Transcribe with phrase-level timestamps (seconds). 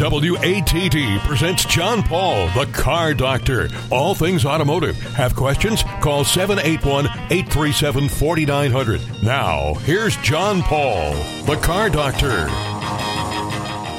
[0.00, 3.68] WATD presents John Paul, the car doctor.
[3.90, 4.96] All things automotive.
[5.12, 5.82] Have questions?
[6.00, 9.22] Call 781 837 4900.
[9.22, 11.12] Now, here's John Paul,
[11.44, 12.46] the car doctor.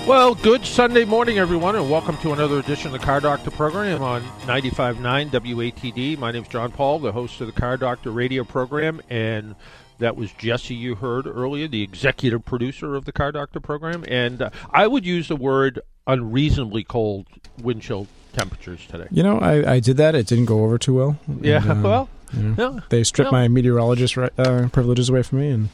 [0.07, 4.01] Well, good Sunday morning, everyone, and welcome to another edition of the Car Doctor program
[4.01, 6.17] on 95.9 WATD.
[6.17, 9.53] My name is John Paul, the host of the Car Doctor radio program, and
[9.99, 14.03] that was Jesse you heard earlier, the executive producer of the Car Doctor program.
[14.07, 17.27] And uh, I would use the word unreasonably cold
[17.61, 19.07] wind chill temperatures today.
[19.11, 20.15] You know, I, I did that.
[20.15, 21.19] It didn't go over too well.
[21.41, 23.39] Yeah, And, uh, well, you know, yeah, they stripped yeah.
[23.39, 25.69] my meteorologist uh, privileges away from me, and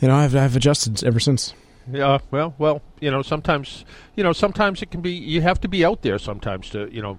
[0.00, 1.54] you know, I've I've adjusted ever since.
[1.90, 5.12] Yeah, well, well, you know, sometimes, you know, sometimes it can be.
[5.12, 7.18] You have to be out there sometimes to, you know,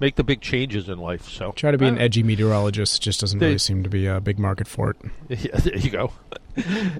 [0.00, 1.28] make the big changes in life.
[1.28, 3.02] So Try to be an edgy meteorologist.
[3.02, 4.96] Just doesn't They- really seem to be a big market for it.
[5.44, 6.12] Yeah, there you go.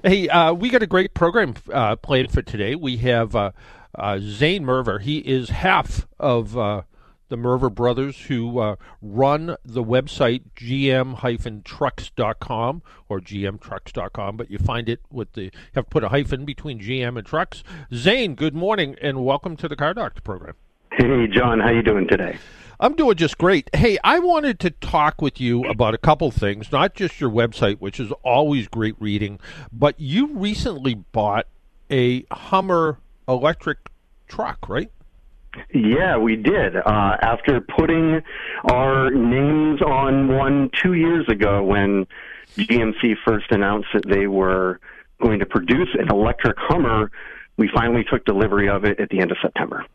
[0.03, 2.75] hey, uh, we got a great program uh, planned for today.
[2.75, 3.51] We have uh,
[3.95, 5.01] uh, Zane Merva.
[5.01, 6.81] He is half of uh,
[7.29, 14.99] the Merver brothers who uh, run the website gm-trucks.com or gmtrucks.com, but you find it
[15.11, 17.63] with the, have put a hyphen between GM and trucks.
[17.93, 20.55] Zane, good morning and welcome to the Car Doctor program.
[20.91, 22.39] Hey, John, how you doing today?
[22.81, 23.69] I'm doing just great.
[23.75, 27.79] Hey, I wanted to talk with you about a couple things, not just your website,
[27.79, 29.39] which is always great reading,
[29.71, 31.45] but you recently bought
[31.91, 33.77] a Hummer electric
[34.27, 34.91] truck, right?
[35.73, 36.75] Yeah, we did.
[36.75, 38.21] Uh, after putting
[38.65, 42.05] our names on one two years ago when
[42.55, 44.79] GMC first announced that they were
[45.21, 47.11] going to produce an electric Hummer,
[47.57, 49.85] we finally took delivery of it at the end of September.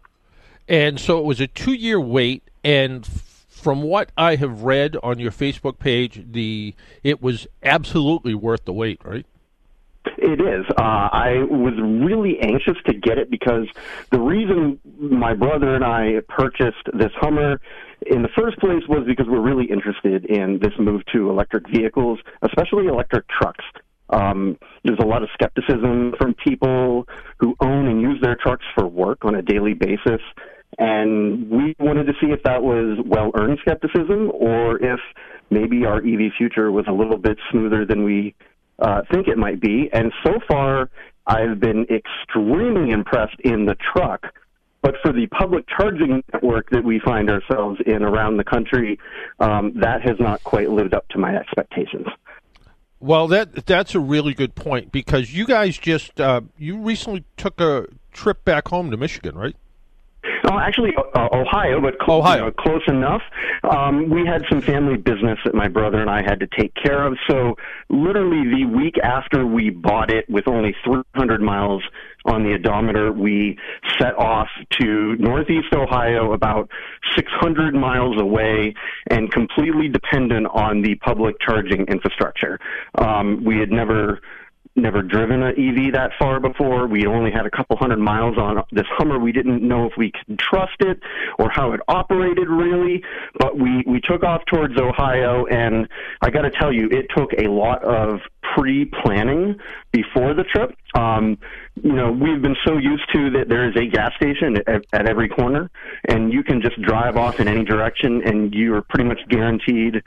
[0.68, 5.18] And so it was a two year wait, and from what I have read on
[5.18, 9.26] your Facebook page, the it was absolutely worth the wait, right?
[10.18, 10.64] It is.
[10.76, 13.66] Uh, I was really anxious to get it because
[14.10, 17.60] the reason my brother and I purchased this Hummer
[18.06, 22.18] in the first place was because we're really interested in this move to electric vehicles,
[22.42, 23.64] especially electric trucks.
[24.10, 27.08] Um, there's a lot of skepticism from people
[27.38, 30.20] who own and use their trucks for work on a daily basis.
[30.78, 35.00] And we wanted to see if that was well earned skepticism or if
[35.50, 38.34] maybe our EV future was a little bit smoother than we
[38.78, 39.88] uh, think it might be.
[39.92, 40.90] And so far,
[41.26, 44.26] I've been extremely impressed in the truck.
[44.82, 48.98] But for the public charging network that we find ourselves in around the country,
[49.40, 52.06] um, that has not quite lived up to my expectations.
[53.00, 57.60] Well, that that's a really good point because you guys just uh, you recently took
[57.60, 59.56] a trip back home to Michigan, right?
[60.44, 62.36] Oh, actually, uh, Ohio, but cl- Ohio.
[62.36, 63.22] you know, close enough.
[63.62, 67.06] Um, we had some family business that my brother and I had to take care
[67.06, 67.16] of.
[67.28, 67.56] So,
[67.88, 71.82] literally, the week after we bought it, with only 300 miles
[72.26, 73.58] on the odometer, we
[73.98, 74.48] set off
[74.80, 76.70] to Northeast Ohio, about
[77.14, 78.74] 600 miles away,
[79.10, 82.58] and completely dependent on the public charging infrastructure.
[82.96, 84.20] Um, we had never
[84.76, 86.86] never driven an EV that far before.
[86.86, 89.18] We only had a couple hundred miles on this Hummer.
[89.18, 91.00] We didn't know if we could trust it
[91.38, 93.02] or how it operated really,
[93.38, 95.88] but we we took off towards Ohio and
[96.22, 98.20] I got to tell you it took a lot of
[98.54, 99.56] pre-planning
[99.92, 100.76] before the trip.
[100.94, 101.38] Um,
[101.82, 105.08] you know, we've been so used to that there is a gas station at, at
[105.08, 105.70] every corner,
[106.08, 110.02] and you can just drive off in any direction, and you are pretty much guaranteed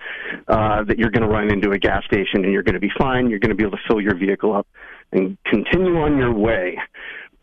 [0.47, 2.91] uh, that you're going to run into a gas station, and you're going to be
[2.97, 3.29] fine.
[3.29, 4.66] You're going to be able to fill your vehicle up
[5.11, 6.79] and continue on your way.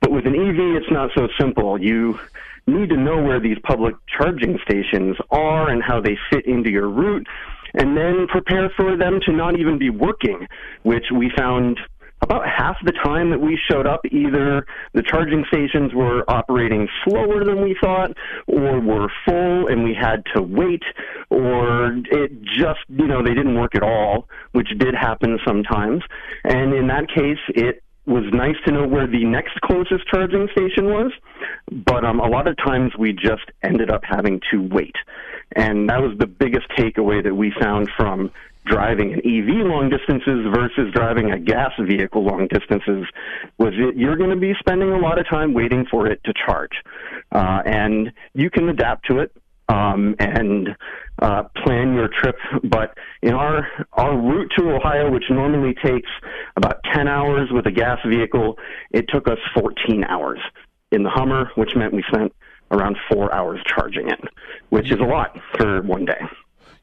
[0.01, 1.81] But with an EV, it's not so simple.
[1.81, 2.19] You
[2.67, 6.89] need to know where these public charging stations are and how they fit into your
[6.89, 7.27] route,
[7.75, 10.47] and then prepare for them to not even be working,
[10.83, 11.79] which we found
[12.25, 17.45] about half the time that we showed up, either the charging stations were operating slower
[17.45, 18.11] than we thought,
[18.47, 20.83] or were full and we had to wait,
[21.31, 26.03] or it just, you know, they didn't work at all, which did happen sometimes.
[26.45, 30.87] And in that case, it was nice to know where the next closest charging station
[30.87, 31.13] was,
[31.71, 34.97] but um, a lot of times we just ended up having to wait.
[35.57, 38.31] And that was the biggest takeaway that we found from
[38.67, 43.07] driving an EV long distances versus driving a gas vehicle long distances
[43.59, 46.33] was that you're going to be spending a lot of time waiting for it to
[46.47, 46.73] charge.
[47.33, 49.33] Uh, and you can adapt to it
[49.69, 50.69] um, and
[51.21, 52.37] uh, plan your trip.
[52.65, 56.11] But in our our route to Ohio, which normally takes
[56.57, 58.59] about 10 hours with a gas vehicle,
[58.91, 60.41] it took us 14 hours
[60.91, 62.33] in the Hummer, which meant we spent
[62.71, 64.21] around four hours charging it,
[64.71, 66.21] which is a lot for one day.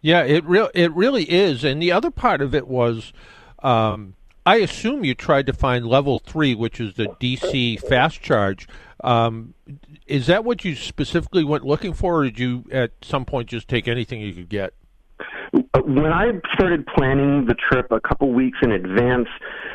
[0.01, 1.63] Yeah, it real it really is.
[1.63, 3.13] And the other part of it was,
[3.59, 4.15] um,
[4.45, 8.67] I assume you tried to find level three, which is the DC fast charge.
[9.03, 9.53] Um,
[10.07, 13.67] is that what you specifically went looking for, or did you at some point just
[13.67, 14.73] take anything you could get?
[15.85, 19.27] when I started planning the trip a couple weeks in advance,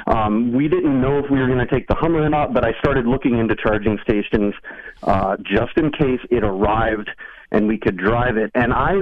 [0.06, 2.64] um, we didn't know if we were going to take the Hummer or not, but
[2.64, 4.54] I started looking into charging stations
[5.02, 7.10] uh, just in case it arrived
[7.50, 8.50] and we could drive it.
[8.54, 8.94] And I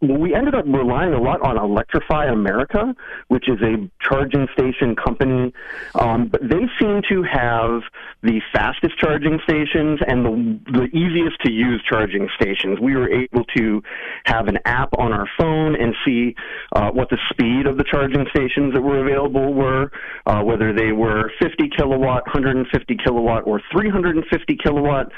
[0.00, 2.94] we ended up relying a lot on Electrify America,
[3.28, 5.52] which is a charging station company.
[5.96, 7.82] Um, but they seem to have
[8.22, 12.78] the fastest charging stations and the, the easiest to use charging stations.
[12.80, 13.82] We were able to
[14.26, 16.34] have an app on our phone and see
[16.76, 19.90] uh, what the speed of the charging stations that were available were,
[20.26, 25.10] uh, whether they were 50 kilowatt, 150 kilowatt, or 350 kilowatt,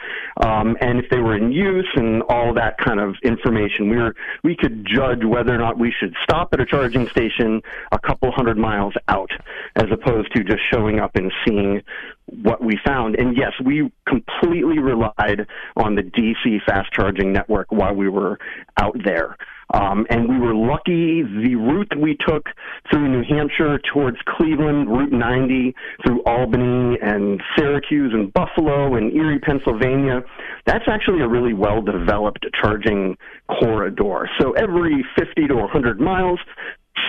[0.43, 3.91] um, and if they were in use and all that kind of information.
[3.91, 7.09] We were we could could judge whether or not we should stop at a charging
[7.09, 7.61] station
[7.93, 9.31] a couple hundred miles out,
[9.77, 11.83] as opposed to just showing up and seeing
[12.27, 13.17] what we found.
[13.19, 15.47] And yes, we completely relied
[15.77, 18.39] on the DC fast charging network while we were
[18.79, 19.37] out there.
[19.73, 21.23] Um, and we were lucky.
[21.23, 22.47] The route that we took
[22.91, 25.75] through New Hampshire towards Cleveland, Route 90,
[26.05, 30.23] through Albany and Syracuse and Buffalo and Erie, Pennsylvania,
[30.67, 33.17] that's actually a really well developed charging
[33.61, 34.29] corridor.
[34.41, 36.41] So every 50 to 100 miles,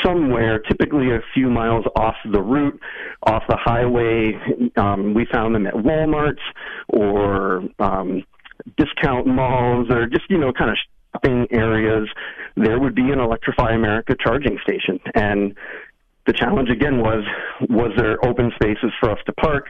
[0.03, 2.79] somewhere, typically a few miles off the route,
[3.23, 4.33] off the highway.
[4.77, 6.41] Um, we found them at Walmarts
[6.87, 8.23] or um,
[8.77, 10.77] discount malls or just, you know, kind of
[11.51, 12.07] areas.
[12.55, 14.99] There would be an Electrify America charging station.
[15.15, 15.55] And
[16.27, 17.23] the challenge again was
[17.69, 19.65] was there open spaces for us to park?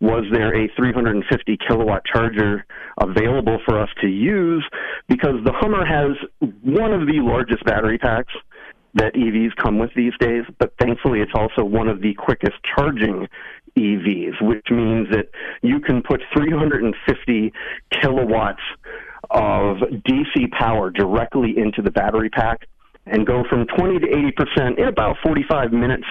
[0.00, 2.64] Was there a 350 kilowatt charger
[3.00, 4.64] available for us to use?
[5.08, 6.16] Because the Hummer has
[6.62, 8.32] one of the largest battery packs
[8.94, 13.28] that EVs come with these days, but thankfully it's also one of the quickest charging
[13.76, 15.26] EVs, which means that
[15.62, 17.52] you can put 350
[17.90, 18.62] kilowatts
[19.30, 22.66] of DC power directly into the battery pack
[23.06, 26.04] and go from 20 to 80 percent in about 45 minutes.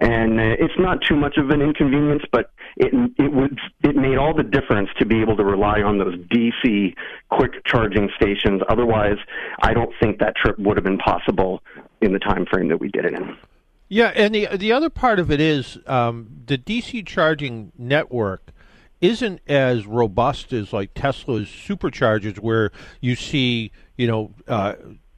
[0.00, 4.16] And uh, it's not too much of an inconvenience, but it it would it made
[4.16, 6.94] all the difference to be able to rely on those DC
[7.30, 8.62] quick charging stations.
[8.68, 9.16] Otherwise,
[9.62, 11.62] I don't think that trip would have been possible
[12.00, 13.36] in the time frame that we did it in.
[13.88, 18.52] Yeah, and the the other part of it is um, the DC charging network
[19.00, 24.34] isn't as robust as like Tesla's superchargers, where you see you know.
[24.46, 24.74] Uh,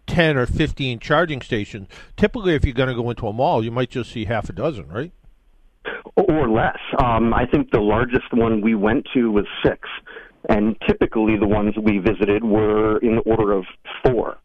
[0.07, 1.87] 10 or 15 charging stations.
[2.17, 4.53] Typically, if you're going to go into a mall, you might just see half a
[4.53, 5.13] dozen, right?
[6.17, 6.79] Or less.
[6.99, 9.89] Um, I think the largest one we went to was six.
[10.49, 13.65] And typically, the ones we visited were in the order of
[14.05, 14.39] four.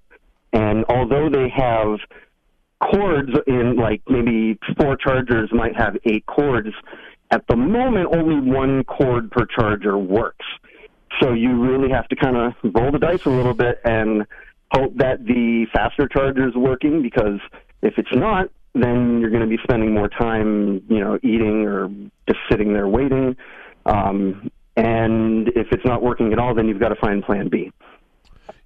[0.53, 1.99] And although they have
[2.81, 6.69] cords in, like maybe four chargers might have eight cords,
[7.31, 10.45] at the moment, only one cord per charger works.
[11.21, 14.25] So you really have to kind of roll the dice a little bit and
[14.71, 17.39] hope that the faster charger is working because
[17.81, 21.87] if it's not, then you're going to be spending more time, you know, eating or
[22.27, 23.37] just sitting there waiting.
[23.85, 27.71] Um, and if it's not working at all, then you've got to find Plan B.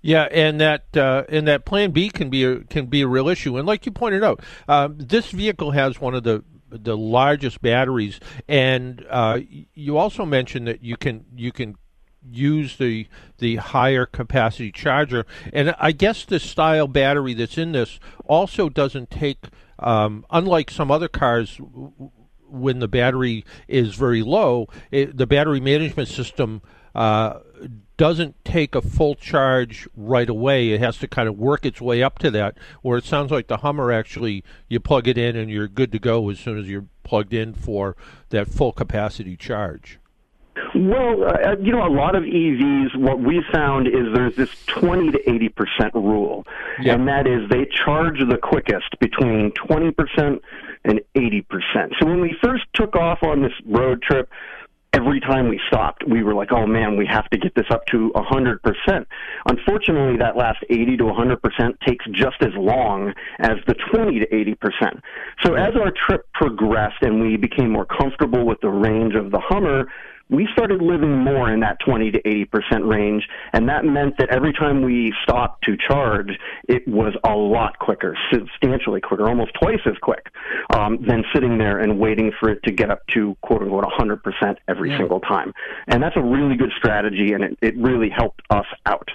[0.02, 3.28] Yeah, and that uh, and that Plan B can be a, can be a real
[3.28, 3.58] issue.
[3.58, 8.20] And like you pointed out, uh, this vehicle has one of the the largest batteries,
[8.48, 9.40] and uh,
[9.74, 11.76] you also mentioned that you can you can
[12.32, 13.08] use the
[13.38, 15.26] the higher capacity charger.
[15.54, 19.46] And I guess the style battery that's in this also doesn't take,
[19.80, 21.60] um, unlike some other cars,
[22.48, 26.62] when the battery is very low, it, the battery management system.
[26.96, 27.40] Uh,
[28.00, 30.70] doesn't take a full charge right away.
[30.70, 32.58] It has to kind of work its way up to that.
[32.82, 36.00] Where it sounds like the Hummer actually, you plug it in and you're good to
[36.00, 37.98] go as soon as you're plugged in for
[38.30, 40.00] that full capacity charge.
[40.74, 45.12] Well, uh, you know, a lot of EVs, what we found is there's this 20
[45.12, 46.46] to 80 percent rule,
[46.78, 50.42] and that is they charge the quickest between 20 percent
[50.86, 51.94] and 80 percent.
[52.00, 54.30] So when we first took off on this road trip,
[54.94, 57.86] every time we stopped, we were like, "Oh man, we have to get this up
[57.88, 59.08] to 100 percent."
[59.48, 64.36] Unfortunately, that last 80 to 100 percent takes just as long as the 20 to
[64.36, 65.04] 80 percent.
[65.44, 69.40] So as our trip progressed and we became more comfortable with the range of the
[69.40, 69.88] Hummer
[70.30, 74.30] we started living more in that 20 to 80 percent range, and that meant that
[74.30, 76.32] every time we stopped to charge,
[76.68, 80.28] it was a lot quicker, substantially quicker, almost twice as quick
[80.70, 84.24] um, than sitting there and waiting for it to get up to quote unquote 100
[84.24, 84.98] percent every yeah.
[85.00, 85.54] single time.
[85.88, 89.10] And that's a really good strategy, and it, it really helped us out.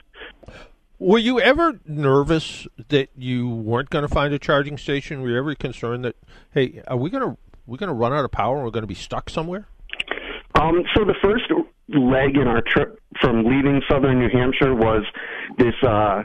[0.99, 5.23] Were you ever nervous that you weren't going to find a charging station?
[5.23, 6.17] Were you ever concerned that,
[6.53, 8.83] hey, are we going to we going to run out of power and we're going
[8.83, 9.67] to be stuck somewhere?
[10.61, 11.45] Um, so the first
[11.89, 15.03] leg in our trip from leaving southern New Hampshire was
[15.59, 16.23] this uh,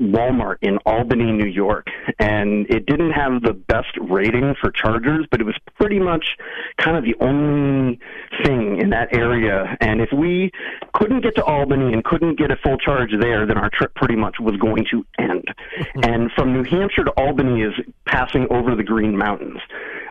[0.00, 1.88] Walmart in Albany, New York,
[2.18, 6.36] and it didn't have the best rating for chargers, but it was pretty much
[6.76, 7.98] kind of the only
[8.44, 9.76] thing in that area.
[9.80, 10.52] And if we
[10.94, 14.16] couldn't get to Albany and couldn't get a full charge there, then our trip pretty
[14.16, 15.44] much was going to end.
[16.02, 17.74] and from New Hampshire to Albany is
[18.06, 19.58] passing over the Green Mountains.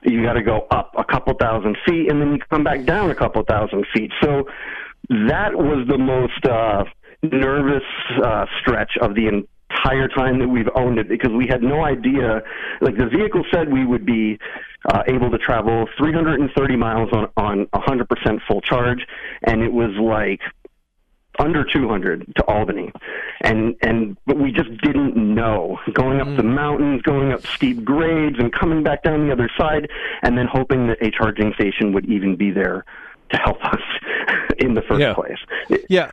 [0.04, 3.10] You got to go up a couple thousand feet, and then you come back down
[3.10, 4.12] a couple thousand feet.
[4.22, 4.48] So
[5.10, 6.84] that was the most uh,
[7.24, 7.84] nervous
[8.24, 9.28] uh, stretch of the
[9.70, 12.42] entire time that we've owned it because we had no idea.
[12.82, 14.40] Like the vehicle said, we would be
[14.86, 19.06] uh, able to travel 330 miles on on 100% full charge,
[19.44, 20.42] and it was like
[21.40, 22.92] under 200 to Albany,
[23.42, 26.38] and and but we just didn't know going up mm.
[26.38, 29.90] the mountains, going up steep grades, and coming back down the other side,
[30.24, 32.86] and then hoping that a charging station would even be there
[33.32, 33.82] to help us
[34.58, 35.14] in the first yeah.
[35.14, 35.38] place.
[35.90, 36.12] Yeah,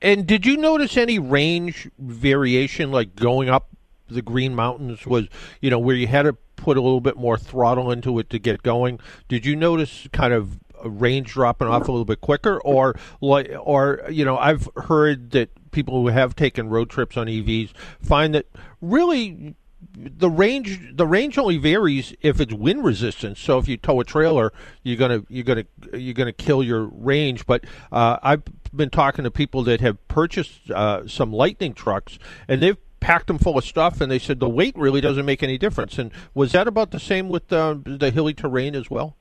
[0.00, 3.68] and did you notice any range variation, like going up
[4.08, 5.28] the Green Mountains was,
[5.60, 8.38] you know, where you had to put a little bit more throttle into it to
[8.38, 9.00] get going?
[9.28, 13.50] Did you notice kind of a range dropping off a little bit quicker, or like,
[13.60, 18.34] or you know, I've heard that people who have taken road trips on EVs find
[18.34, 18.46] that
[18.80, 19.54] really
[19.96, 23.38] the range the range only varies if it's wind resistance.
[23.40, 24.52] So if you tow a trailer,
[24.82, 27.46] you're gonna you're gonna you're gonna kill your range.
[27.46, 28.42] But uh, I've
[28.74, 33.38] been talking to people that have purchased uh, some Lightning trucks, and they've packed them
[33.38, 35.98] full of stuff, and they said the weight really doesn't make any difference.
[35.98, 39.16] And was that about the same with uh, the hilly terrain as well?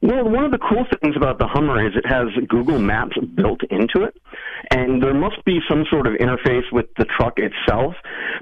[0.00, 3.60] Well, one of the cool things about the Hummer is it has Google Maps built
[3.70, 4.16] into it,
[4.70, 7.94] and there must be some sort of interface with the truck itself.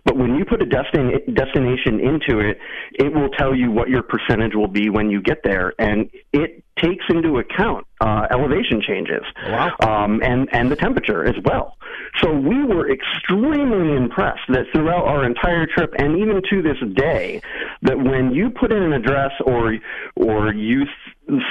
[0.04, 2.58] But when you put a destin- destination into it,
[2.92, 6.62] it will tell you what your percentage will be when you get there, and it
[6.78, 9.74] takes into account uh, elevation changes wow.
[9.80, 11.76] um, and and the temperature as well.
[12.20, 17.40] So we were extremely impressed that throughout our entire trip, and even to this day,
[17.82, 19.76] that when you put in an address or
[20.16, 20.84] or you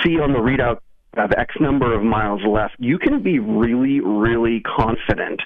[0.04, 0.80] see on the readout
[1.16, 5.42] have X number of miles left, you can be really, really confident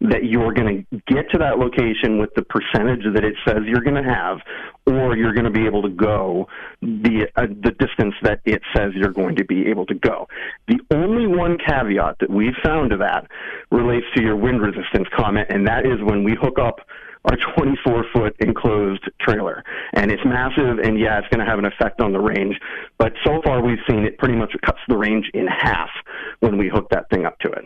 [0.00, 3.80] that you're going to get to that location with the percentage that it says you're
[3.80, 4.38] going to have,
[4.86, 6.46] or you're going to be able to go
[6.82, 10.28] the uh, the distance that it says you're going to be able to go.
[10.68, 13.26] The only one caveat that we've found to that
[13.70, 16.80] relates to your wind resistance comment, and that is when we hook up
[17.26, 19.64] our 24 foot enclosed trailer.
[19.94, 22.58] And it's massive, and yeah, it's going to have an effect on the range.
[22.98, 25.90] But so far, we've seen it pretty much cuts the range in half
[26.40, 27.64] when we hook that thing up to it.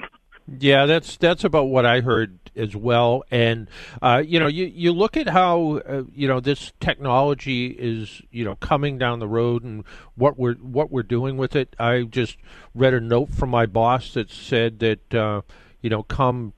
[0.58, 3.22] Yeah, that's that's about what I heard as well.
[3.30, 3.68] And
[4.02, 8.44] uh, you know, you you look at how uh, you know this technology is you
[8.44, 9.84] know coming down the road and
[10.16, 11.76] what we're what we're doing with it.
[11.78, 12.36] I just
[12.74, 15.42] read a note from my boss that said that uh,
[15.82, 16.54] you know come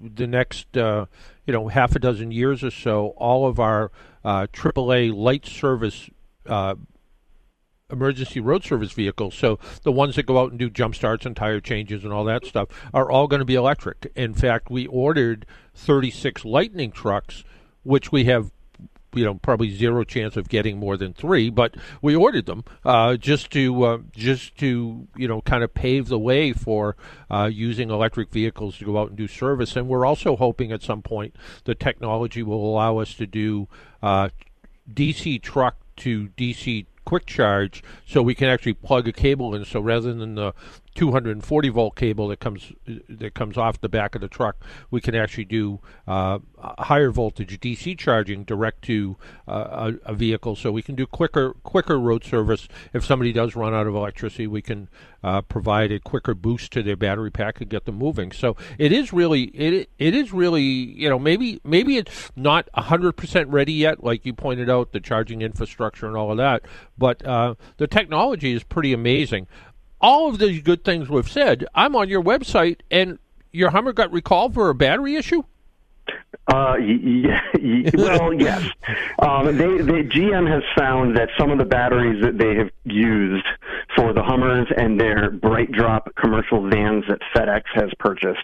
[0.00, 1.06] the next uh,
[1.46, 3.90] you know half a dozen years or so, all of our
[4.24, 6.08] uh, AAA light service
[6.46, 6.74] uh,
[7.90, 9.34] emergency road service vehicles.
[9.34, 12.24] So the ones that go out and do jump starts and tire changes and all
[12.24, 14.10] that stuff are all going to be electric.
[14.14, 17.44] In fact, we ordered 36 Lightning trucks,
[17.82, 18.52] which we have
[19.14, 23.16] you know probably zero chance of getting more than three, but we ordered them uh,
[23.16, 26.96] just to uh, just to you know kind of pave the way for
[27.30, 29.76] uh, using electric vehicles to go out and do service.
[29.76, 33.68] And we're also hoping at some point the technology will allow us to do
[34.02, 34.30] uh,
[34.92, 39.80] DC truck to DC quick charge so we can actually plug a cable in so
[39.80, 40.54] rather than the
[40.94, 42.72] 240 volt cable that comes
[43.08, 47.58] that comes off the back of the truck, we can actually do uh, higher voltage
[47.60, 49.16] DC charging direct to
[49.46, 50.56] uh, a, a, vehicle.
[50.56, 52.68] So we can do quicker quicker road service.
[52.92, 54.88] If somebody does run out of electricity, we can
[55.22, 58.32] uh, provide a quicker boost to their battery pack and get them moving.
[58.32, 63.46] So it is really it it is really you know maybe maybe it's not 100%
[63.48, 66.62] ready yet, like you pointed out, the charging infrastructure and all of that,
[66.98, 69.46] but uh, the technology is pretty amazing
[70.00, 73.18] all of these good things we've said, I'm on your website, and
[73.52, 75.42] your Hummer got recalled for a battery issue.
[76.52, 77.40] Uh, yeah,
[77.94, 78.66] well, yes.
[79.20, 83.46] Um, they, they, GM has found that some of the batteries that they have used
[83.94, 88.40] for the Hummers and their BrightDrop commercial vans that FedEx has purchased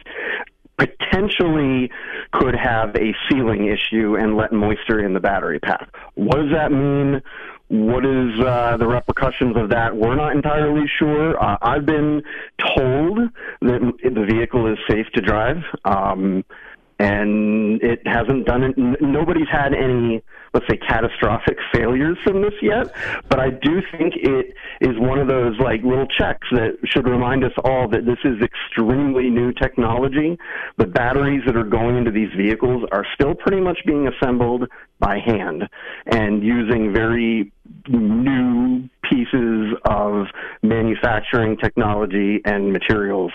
[0.79, 1.91] potentially
[2.33, 5.89] could have a sealing issue and let moisture in the battery pack.
[6.15, 7.23] What does that mean?
[7.69, 9.97] What is uh, the repercussions of that?
[9.97, 11.43] We're not entirely sure.
[11.43, 12.23] Uh, I've been
[12.77, 13.19] told
[13.63, 15.63] that the vehicle is safe to drive.
[15.85, 16.45] Um,
[16.99, 18.75] and it hasn't done it.
[19.03, 20.23] Nobody's had any,
[20.55, 22.95] let's say, catastrophic failures from this yet.
[23.29, 27.45] But I do think it is one of those like little checks that should remind
[27.45, 30.39] us all that this is extremely new technology.
[30.79, 34.65] The batteries that are going into these vehicles are still pretty much being assembled
[34.99, 35.69] by hand
[36.07, 37.53] and using very
[37.89, 40.27] new pieces of
[40.63, 43.33] manufacturing technology and materials.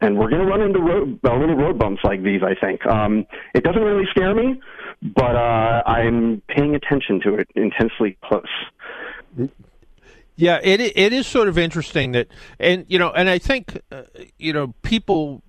[0.00, 2.84] And we're going to run into road, little road bumps like these, I think.
[2.86, 4.60] Um, it doesn't really scare me,
[5.02, 9.50] but uh, I'm paying attention to it intensely close.
[10.36, 12.26] Yeah, it it is sort of interesting that,
[12.58, 14.02] and you know, and I think, uh,
[14.36, 15.43] you know, people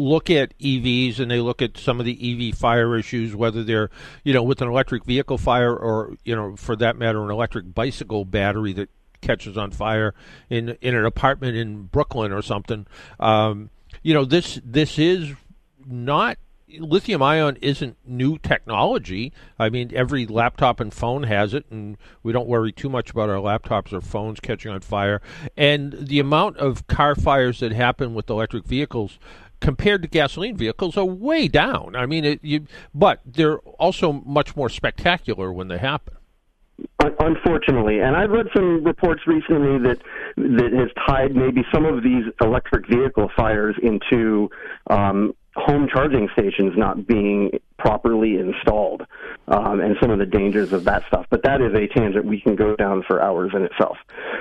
[0.00, 3.90] look at EVs and they look at some of the EV fire issues, whether they're,
[4.24, 7.74] you know, with an electric vehicle fire or, you know, for that matter, an electric
[7.74, 8.88] bicycle battery that
[9.20, 10.14] catches on fire
[10.48, 12.86] in in an apartment in Brooklyn or something.
[13.18, 13.70] Um,
[14.02, 15.34] you know, this this is
[15.86, 16.38] not
[16.78, 19.32] lithium ion isn't new technology.
[19.58, 23.28] I mean, every laptop and phone has it, and we don't worry too much about
[23.28, 25.20] our laptops or phones catching on fire.
[25.56, 29.18] And the amount of car fires that happen with electric vehicles
[29.60, 31.94] compared to gasoline vehicles are way down.
[31.94, 36.14] I mean, it, you, but they're also much more spectacular when they happen.
[36.98, 39.98] Unfortunately, and I've read some reports recently that
[40.36, 44.48] that has tied maybe some of these electric vehicle fires into
[44.88, 49.06] um, home charging stations not being properly installed,
[49.48, 51.26] um, and some of the dangers of that stuff.
[51.28, 53.98] But that is a tangent we can go down for hours in itself.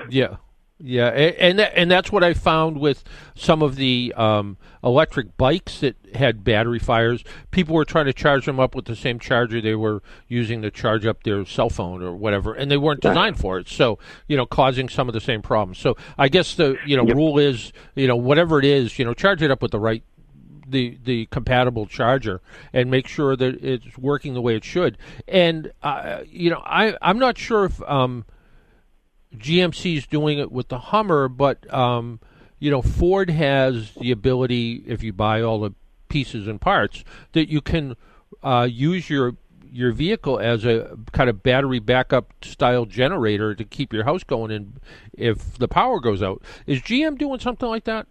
[0.10, 0.38] Yeah,
[0.82, 3.04] yeah, and and that's what I found with
[3.36, 7.22] some of the um, electric bikes that had battery fires.
[7.52, 10.72] People were trying to charge them up with the same charger they were using to
[10.72, 13.68] charge up their cell phone or whatever, and they weren't designed for it.
[13.68, 15.80] So you know, causing some of the same problems.
[15.80, 17.16] So I guess the you know yep.
[17.18, 20.04] rule is you know whatever it is, you know, charge it up with the right
[20.66, 22.40] the the compatible charger
[22.72, 24.98] and make sure that it's working the way it should.
[25.28, 27.82] And uh, you know, I I'm not sure if.
[27.82, 28.24] Um,
[29.36, 32.20] GMC is doing it with the Hummer, but um,
[32.60, 35.74] you know Ford has the ability, if you buy all the
[36.08, 37.96] pieces and parts, that you can
[38.44, 39.36] uh, use your
[39.72, 44.52] your vehicle as a kind of battery backup style generator to keep your house going
[44.52, 44.80] and
[45.14, 46.42] if the power goes out.
[46.66, 48.08] Is GM doing something like that?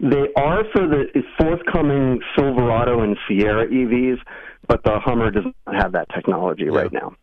[0.00, 1.06] They are for the
[1.38, 4.18] forthcoming Silverado and Sierra EVs,
[4.66, 6.80] but the Hummer does not have that technology yeah.
[6.80, 7.14] right now.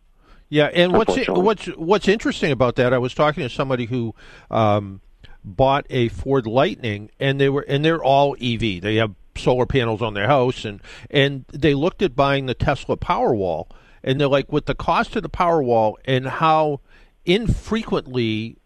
[0.50, 2.92] Yeah, and what's what's what's interesting about that?
[2.92, 4.16] I was talking to somebody who
[4.50, 5.00] um,
[5.44, 8.82] bought a Ford Lightning, and they were and they're all EV.
[8.82, 12.96] They have solar panels on their house, and and they looked at buying the Tesla
[12.96, 13.68] Powerwall,
[14.02, 16.80] and they're like, with the cost of the Powerwall and how
[17.24, 18.56] infrequently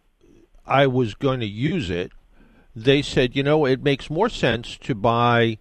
[0.66, 2.12] I was going to use it,
[2.74, 5.58] they said, you know, it makes more sense to buy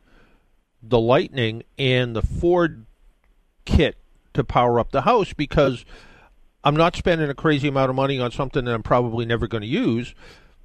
[0.81, 2.85] the Lightning and the Ford
[3.65, 3.97] kit
[4.33, 5.85] to power up the house because
[6.63, 9.61] I'm not spending a crazy amount of money on something that I'm probably never going
[9.61, 10.15] to use.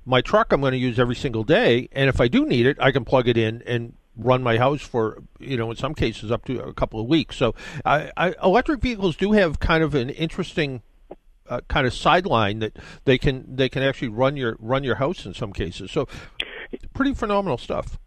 [0.05, 2.77] My truck I'm going to use every single day, and if I do need it,
[2.81, 6.31] I can plug it in and run my house for you know in some cases
[6.31, 7.37] up to a couple of weeks.
[7.37, 10.83] So I, I, electric vehicles do have kind of an interesting
[11.49, 15.27] uh, kind of sideline that they can they can actually run your run your house
[15.27, 15.91] in some cases.
[15.91, 16.09] So
[16.95, 17.99] pretty phenomenal stuff.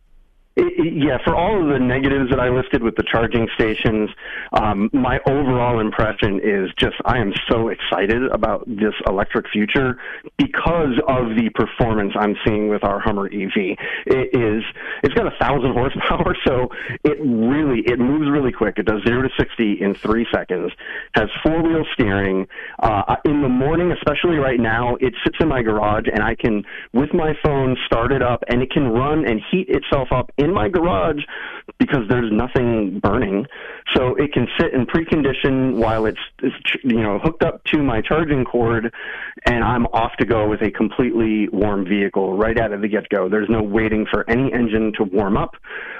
[0.57, 4.09] Yeah, for all of the negatives that I listed with the charging stations,
[4.51, 9.97] um, my overall impression is just I am so excited about this electric future
[10.37, 13.77] because of the performance I'm seeing with our Hummer EV.
[14.07, 14.63] It is
[15.03, 16.67] it's got a thousand horsepower, so
[17.05, 18.77] it really it moves really quick.
[18.77, 20.73] It does zero to sixty in three seconds.
[21.15, 22.45] Has four wheel steering.
[22.79, 26.65] Uh, in the morning, especially right now, it sits in my garage, and I can
[26.91, 30.53] with my phone start it up, and it can run and heat itself up in
[30.53, 31.21] my garage
[31.77, 33.45] because there's nothing burning.
[33.95, 38.01] So it can sit in precondition while it's, it's you know hooked up to my
[38.01, 38.93] charging cord,
[39.45, 43.09] and I'm off to go with a completely warm vehicle right out of the get
[43.09, 43.29] go.
[43.29, 45.55] There's no waiting for any engine to warm up,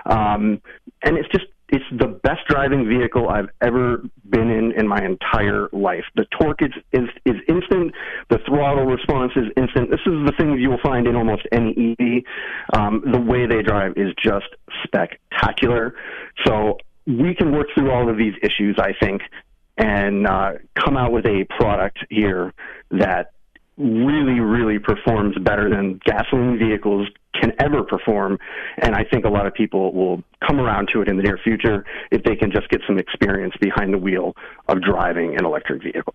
[0.05, 0.61] um,
[1.03, 5.69] and it's just it's the best driving vehicle I've ever been in in my entire
[5.71, 6.03] life.
[6.15, 7.93] The torque is, is, is instant.
[8.29, 9.89] The throttle response is instant.
[9.89, 12.23] This is the things you will find in almost any EV.
[12.77, 14.47] Um, the way they drive is just
[14.83, 15.95] spectacular.
[16.45, 19.21] So we can work through all of these issues, I think,
[19.77, 22.53] and uh, come out with a product here
[22.91, 23.31] that
[23.77, 28.37] really, really performs better than gasoline vehicles can ever perform.
[28.77, 31.37] And I think a lot of people will come around to it in the near
[31.37, 34.35] future if they can just get some experience behind the wheel
[34.67, 36.13] of driving an electric vehicle.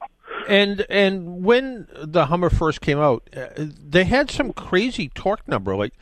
[0.48, 5.74] And and when the Hummer first came out, uh, they had some crazy torque number.
[5.74, 5.94] Like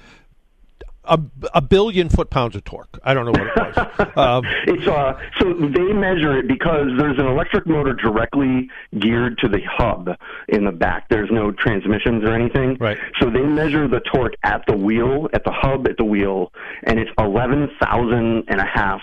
[1.06, 1.20] a,
[1.54, 2.98] a billion foot pounds of torque.
[3.02, 4.16] I don't know what it was.
[4.16, 9.48] um, it's uh, so they measure it because there's an electric motor directly geared to
[9.48, 10.10] the hub
[10.48, 11.08] in the back.
[11.08, 12.76] There's no transmissions or anything.
[12.78, 12.98] Right.
[13.20, 16.52] So they measure the torque at the wheel, at the hub, at the wheel,
[16.84, 19.00] and it's eleven thousand and a half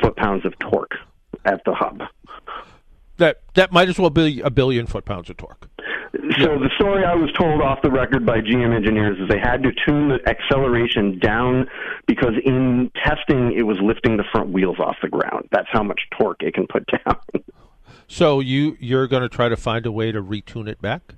[0.00, 0.94] foot pounds of torque
[1.44, 2.02] at the hub.
[3.18, 5.68] That that might as well be a billion foot pounds of torque.
[6.38, 9.62] So the story I was told off the record by GM engineers is they had
[9.62, 11.68] to tune the acceleration down
[12.06, 15.48] because in testing it was lifting the front wheels off the ground.
[15.52, 17.16] That's how much torque it can put down.
[18.08, 21.14] So you you're going to try to find a way to retune it back?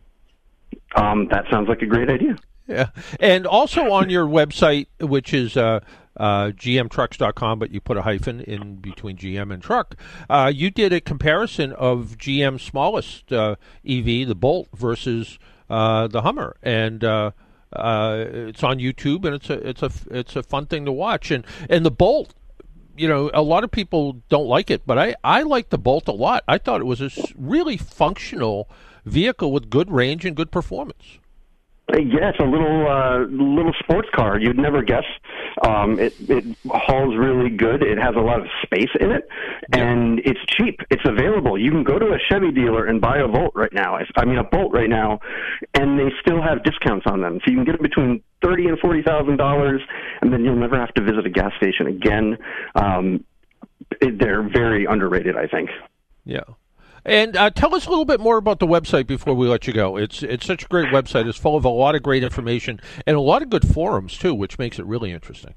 [0.95, 2.37] Um, that sounds like a great idea.
[2.67, 5.81] Yeah, and also on your website, which is uh,
[6.19, 9.97] uh, gmtrucks.com, but you put a hyphen in between GM and truck.
[10.29, 15.39] Uh, you did a comparison of GM's smallest uh, EV, the Bolt, versus
[15.71, 17.31] uh, the Hummer, and uh,
[17.73, 21.31] it's on YouTube, and it's a it's a it's a fun thing to watch.
[21.31, 22.35] And and the Bolt,
[22.97, 26.09] you know, a lot of people don't like it, but I I like the Bolt
[26.09, 26.43] a lot.
[26.49, 28.69] I thought it was a really functional
[29.05, 31.19] vehicle with good range and good performance.
[31.91, 34.39] Yeah, it's a little uh, little sports car.
[34.39, 35.05] You'd never guess.
[35.67, 37.83] Um, it it hauls really good.
[37.83, 39.27] It has a lot of space in it,
[39.73, 40.81] and it's cheap.
[40.91, 41.59] It's available.
[41.59, 43.99] You can go to a Chevy dealer and buy a Volt right now.
[44.17, 45.21] I mean a Bolt right now,
[45.75, 47.41] and they still have discounts on them.
[47.45, 49.81] So you can get it between thirty and forty thousand dollars,
[50.21, 52.37] and then you'll never have to visit a gas station again.
[52.75, 53.25] Um,
[54.01, 55.71] it, they're very underrated, I think.
[56.25, 56.45] Yeah.
[57.09, 59.73] And uh, tell us a little bit more about the website before we let you
[59.73, 59.97] go.
[59.97, 61.27] It's it's such a great website.
[61.27, 64.35] It's full of a lot of great information and a lot of good forums too,
[64.35, 65.55] which makes it really interesting.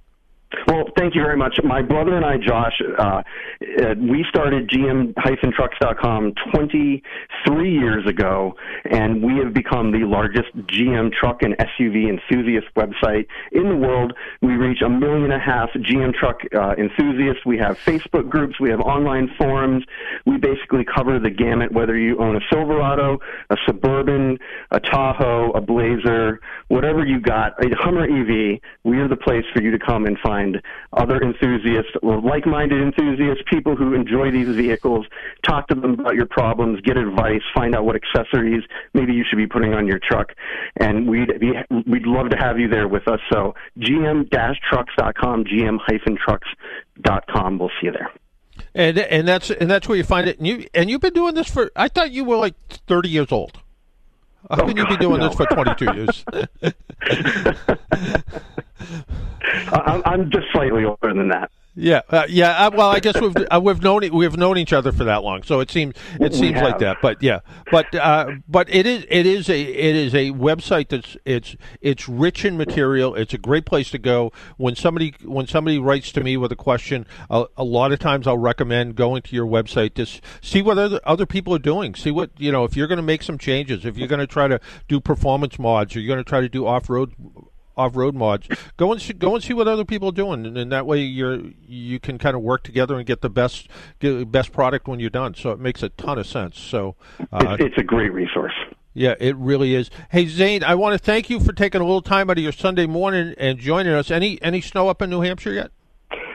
[0.67, 1.57] Well, thank you very much.
[1.63, 8.55] My brother and I, Josh, uh, uh we started GM-trucks.com 23 years ago,
[8.89, 14.13] and we have become the largest GM truck and SUV enthusiast website in the world.
[14.41, 17.45] We reach a million and a half GM truck uh, enthusiasts.
[17.45, 18.59] We have Facebook groups.
[18.59, 19.83] We have online forums.
[20.25, 24.37] We basically cover the gamut, whether you own a Silverado, a Suburban,
[24.71, 29.61] a Tahoe, a Blazer, whatever you got, a Hummer EV, we are the place for
[29.61, 30.61] you to come and find find
[30.93, 35.05] other enthusiasts, like-minded enthusiasts, people who enjoy these vehicles,
[35.45, 39.37] talk to them about your problems, get advice, find out what accessories maybe you should
[39.37, 40.33] be putting on your truck,
[40.77, 41.53] and we'd be,
[41.87, 43.19] we'd love to have you there with us.
[43.31, 47.59] So gm-trucks.com, gm-trucks.com.
[47.59, 48.11] We'll see you there.
[48.75, 50.37] And and that's and that's where you find it.
[50.37, 51.71] And you and you've been doing this for.
[51.75, 52.53] I thought you were like
[52.85, 53.59] thirty years old.
[54.49, 55.27] How oh, can you be doing no.
[55.27, 56.25] this for 22 years?
[59.71, 61.51] I'm just slightly older than that.
[61.73, 62.67] Yeah, uh, yeah.
[62.67, 65.43] Uh, well, I guess we've uh, we've known we've known each other for that long,
[65.43, 66.97] so it seems it seems like that.
[67.01, 67.39] But yeah,
[67.71, 72.09] but uh, but it is it is a it is a website that's it's it's
[72.09, 73.15] rich in material.
[73.15, 76.57] It's a great place to go when somebody when somebody writes to me with a
[76.57, 77.07] question.
[77.29, 80.05] a lot of times, I'll recommend going to your website to
[80.41, 81.95] see what other other people are doing.
[81.95, 83.85] See what you know if you're going to make some changes.
[83.85, 86.49] If you're going to try to do performance mods, or you're going to try to
[86.49, 87.13] do off road
[87.77, 88.47] off-road mods.
[88.77, 90.99] Go and see, go and see what other people are doing, and, and that way
[90.99, 93.67] you're you can kind of work together and get the best
[93.99, 95.35] get best product when you're done.
[95.35, 96.59] So it makes a ton of sense.
[96.59, 96.95] So
[97.31, 98.53] uh, it's, it's a great resource.
[98.93, 99.89] Yeah, it really is.
[100.09, 102.51] Hey Zane, I want to thank you for taking a little time out of your
[102.51, 104.11] Sunday morning and joining us.
[104.11, 105.71] Any any snow up in New Hampshire yet?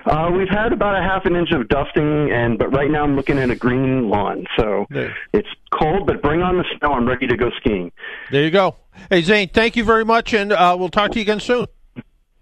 [0.06, 3.16] Uh, we've had about a half an inch of dusting, and but right now I'm
[3.16, 4.46] looking at a green lawn.
[4.56, 5.12] So yeah.
[5.32, 6.92] it's cold, but bring on the snow.
[6.92, 7.90] I'm ready to go skiing.
[8.30, 8.76] There you go.
[9.10, 11.66] Hey Zane, thank you very much, and uh, we'll talk to you again soon.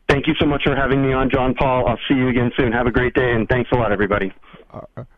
[0.08, 1.88] Thank you so much for having me on, John Paul.
[1.88, 2.70] I'll see you again soon.
[2.72, 4.32] Have a great day, and thanks a lot, everybody.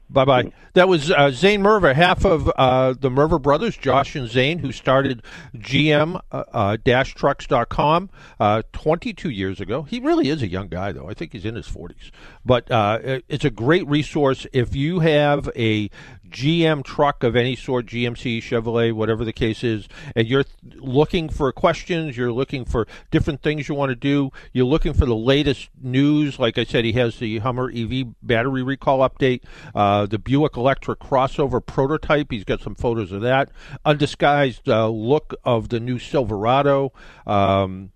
[0.09, 0.53] Bye bye.
[0.75, 4.71] That was uh, Zane Merva, half of uh, the Merva brothers, Josh and Zane, who
[4.71, 5.23] started
[5.57, 9.83] GM uh, uh trucks.com uh, 22 years ago.
[9.83, 11.09] He really is a young guy, though.
[11.09, 12.11] I think he's in his 40s.
[12.45, 14.47] But uh, it's a great resource.
[14.53, 15.91] If you have a
[16.31, 20.45] GM truck of any sort, GMC, Chevrolet, whatever the case is, and you're
[20.77, 25.07] looking for questions, you're looking for different things you want to do, you're looking for
[25.07, 26.39] the latest news.
[26.39, 29.43] Like I said, he has the Hummer EV battery recall update,
[29.75, 32.31] uh, the Buick Electric crossover prototype.
[32.31, 33.51] He's got some photos of that.
[33.85, 36.93] Undisguised uh, look of the new Silverado.
[37.27, 37.91] Um,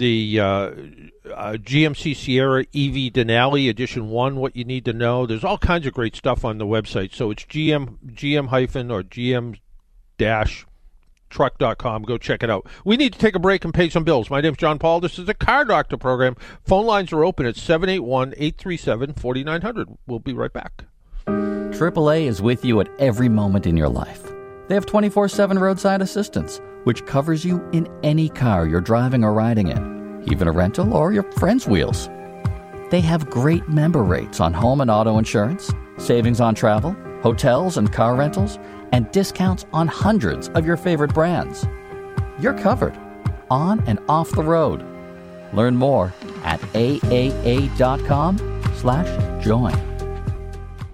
[0.00, 0.70] the uh, uh,
[1.52, 4.36] GMC Sierra EV Denali Edition One.
[4.36, 5.26] What you need to know.
[5.26, 7.14] There's all kinds of great stuff on the website.
[7.14, 9.60] So it's GM GM hyphen or GM
[10.18, 10.66] dash
[11.28, 12.02] truck.com.
[12.02, 12.66] Go check it out.
[12.84, 14.30] We need to take a break and pay some bills.
[14.30, 15.00] My name's John Paul.
[15.00, 16.34] This is the Car Doctor program.
[16.64, 19.88] Phone lines are open at 781 837 4900.
[20.06, 20.84] We'll be right back.
[21.26, 24.32] AAA is with you at every moment in your life.
[24.66, 29.32] They have 24 7 roadside assistance which covers you in any car you're driving or
[29.32, 32.08] riding in even a rental or your friend's wheels.
[32.90, 37.92] They have great member rates on home and auto insurance, savings on travel, hotels and
[37.92, 38.58] car rentals,
[38.92, 41.64] and discounts on hundreds of your favorite brands.
[42.40, 42.98] You're covered
[43.50, 44.84] on and off the road.
[45.52, 46.12] Learn more
[46.44, 48.38] at aaa.com
[48.74, 49.89] slash join.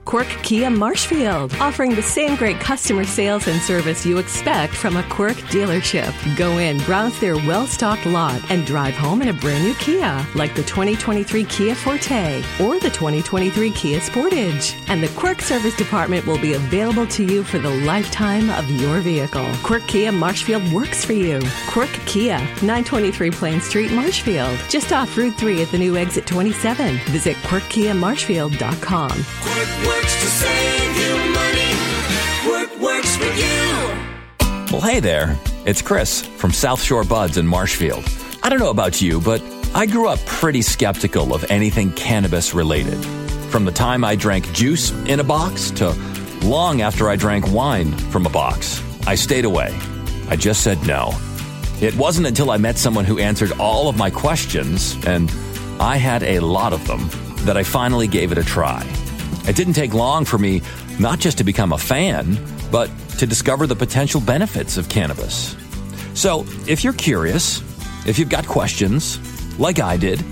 [0.06, 5.02] Quirk Kia Marshfield, offering the same great customer sales and service you expect from a
[5.08, 6.14] Quirk dealership.
[6.36, 10.24] Go in, browse their well stocked lot, and drive home in a brand new Kia,
[10.36, 14.80] like the 2023 Kia Forte or the 2023 Kia Sportage.
[14.88, 19.00] And the Quirk service department will be available to you for the lifetime of your
[19.00, 19.48] vehicle.
[19.64, 21.40] Quirk Kia Marshfield works for you.
[21.66, 26.98] Quirk Kia, 923 Plain Street, Marshfield, just off Route 3 at the new exit 27.
[27.06, 29.10] Visit QuirkKiaMarshfield.com.
[29.40, 31.72] Quirk works to save you money.
[32.44, 34.72] Quirk works you.
[34.72, 35.38] Well, hey there.
[35.64, 38.04] It's Chris from South Shore Buds in Marshfield.
[38.42, 39.42] I don't know about you, but
[39.74, 43.02] I grew up pretty skeptical of anything cannabis related.
[43.50, 45.90] From the time I drank juice in a box to
[46.42, 49.76] long after I drank wine from a box, I stayed away.
[50.28, 51.12] I just said no.
[51.80, 55.30] It wasn't until I met someone who answered all of my questions, and
[55.80, 57.08] I had a lot of them,
[57.46, 58.84] that I finally gave it a try.
[59.46, 60.62] It didn't take long for me
[60.98, 62.38] not just to become a fan,
[62.70, 65.56] but to discover the potential benefits of cannabis.
[66.14, 67.62] So, if you're curious,
[68.06, 69.18] if you've got questions,
[69.58, 70.24] like I did,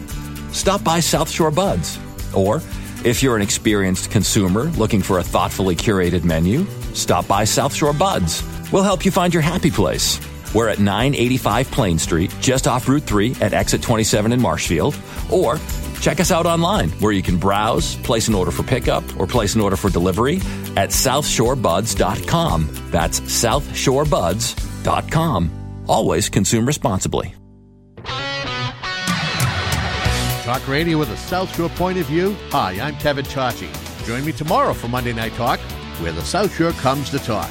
[0.53, 1.99] stop by South Shore Buds.
[2.35, 2.63] Or,
[3.05, 7.93] if you're an experienced consumer looking for a thoughtfully curated menu, stop by South Shore
[7.93, 8.43] Buds.
[8.73, 10.19] We'll help you find your happy place.
[10.55, 14.97] We're at 985 Plain Street, just off Route 3 at exit 27 in Marshfield.
[15.31, 15.59] Or
[16.01, 19.55] check us out online where you can browse, place an order for pickup, or place
[19.55, 20.37] an order for delivery
[20.77, 22.69] at southshorebuds.com.
[22.91, 25.85] That's southshorebuds.com.
[25.89, 27.35] Always consume responsibly.
[30.45, 32.37] Talk radio with a South Shore point of view.
[32.51, 33.71] Hi, I'm Kevin Chachi.
[34.05, 35.59] Join me tomorrow for Monday Night Talk,
[36.01, 37.51] where the South Shore comes to talk.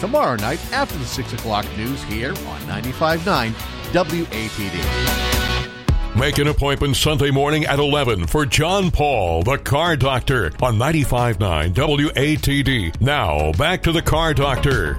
[0.00, 3.52] Tomorrow night after the 6 o'clock news here on 95.9
[3.92, 5.31] WATD.
[6.18, 11.72] Make an appointment Sunday morning at 11 for John Paul, the car doctor, on 95.9
[11.72, 13.00] WATD.
[13.00, 14.98] Now, back to the car doctor.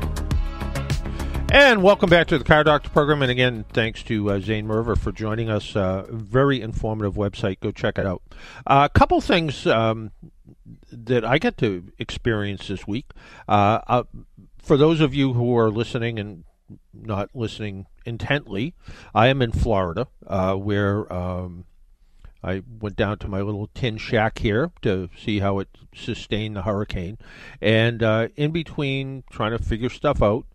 [1.52, 3.22] And welcome back to the Car Doctor program.
[3.22, 5.76] And again, thanks to uh, Zane Merva for joining us.
[5.76, 7.60] Uh, very informative website.
[7.60, 8.24] Go check it out.
[8.66, 10.10] Uh, a couple things um,
[10.92, 13.12] that I get to experience this week.
[13.48, 14.04] Uh, uh,
[14.58, 16.44] for those of you who are listening and
[16.92, 18.74] not listening intently,
[19.14, 21.66] I am in Florida, uh, where um,
[22.44, 26.64] I went down to my little tin shack here to see how it sustained the
[26.64, 27.18] hurricane.
[27.62, 28.02] And
[28.36, 30.46] in between trying to figure stuff out,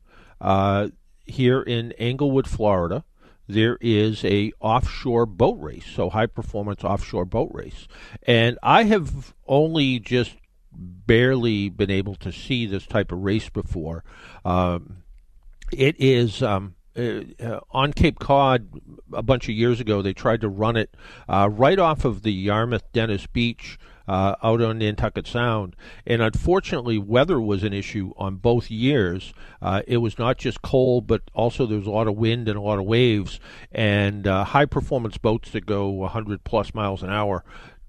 [0.40, 0.88] uh,
[1.24, 3.04] here in Englewood, Florida,
[3.48, 7.88] there is a offshore boat race, so high performance offshore boat race,
[8.24, 10.36] and I have only just
[10.70, 14.04] barely been able to see this type of race before.
[14.44, 14.98] Um,
[15.72, 16.42] it is.
[16.42, 18.68] Um, uh, uh, on Cape Cod
[19.12, 20.94] a bunch of years ago, they tried to run it
[21.28, 25.76] uh, right off of the Yarmouth Dennis Beach uh, out on Nantucket Sound.
[26.06, 29.32] And unfortunately, weather was an issue on both years.
[29.60, 32.56] Uh, it was not just cold, but also there was a lot of wind and
[32.56, 33.38] a lot of waves.
[33.70, 37.44] And uh, high performance boats that go 100 plus miles an hour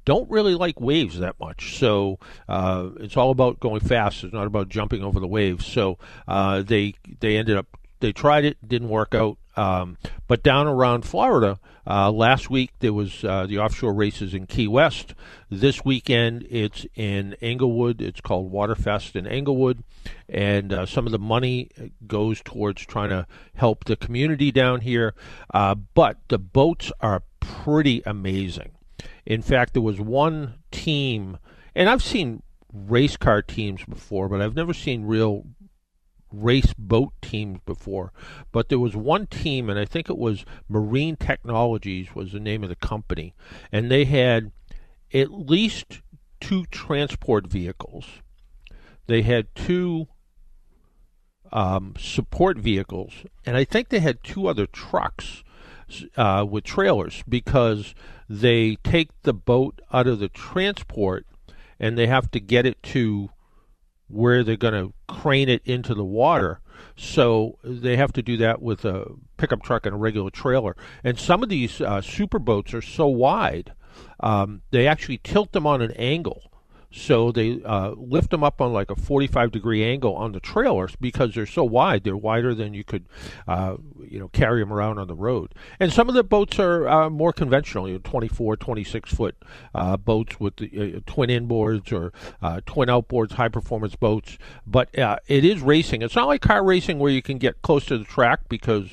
[0.05, 1.77] don't really like waves that much.
[1.77, 4.23] So uh, it's all about going fast.
[4.23, 5.65] It's not about jumping over the waves.
[5.65, 9.37] So uh, they they ended up they tried it, didn't work out.
[9.55, 14.45] Um, but down around Florida, uh, last week there was uh, the offshore races in
[14.45, 15.15] Key West.
[15.49, 18.01] This weekend it's in Englewood.
[18.01, 19.83] It's called Waterfest in Englewood,
[20.29, 21.69] and uh, some of the money
[22.07, 25.13] goes towards trying to help the community down here.
[25.53, 28.71] Uh, but the boats are pretty amazing.
[29.25, 31.37] In fact, there was one team,
[31.75, 35.45] and I've seen race car teams before, but I've never seen real
[36.31, 38.11] race boat teams before,
[38.51, 42.63] but there was one team, and I think it was Marine Technologies was the name
[42.63, 43.33] of the company,
[43.71, 44.51] and they had
[45.13, 46.01] at least
[46.39, 48.05] two transport vehicles.
[49.07, 50.07] They had two
[51.51, 53.13] um, support vehicles,
[53.45, 55.43] and I think they had two other trucks
[56.15, 57.95] uh, with trailers because
[58.29, 61.25] they take the boat out of the transport
[61.79, 63.29] and they have to get it to
[64.09, 66.59] where they're going to crane it into the water.
[66.95, 70.75] So they have to do that with a pickup truck and a regular trailer.
[71.03, 73.73] And some of these uh, super boats are so wide,
[74.19, 76.48] um, they actually tilt them on an angle
[76.91, 80.95] So they uh, lift them up on like a 45 degree angle on the trailers
[80.95, 82.03] because they're so wide.
[82.03, 83.05] They're wider than you could,
[83.47, 85.53] uh, you know, carry them around on the road.
[85.79, 89.35] And some of the boats are uh, more conventional, you know, 24, 26 foot
[89.75, 94.39] uh, boats with the, uh, twin inboards or uh, twin outboards, high performance boats.
[94.65, 96.01] But it is racing.
[96.01, 98.89] It's not like car racing where you can get close to the track because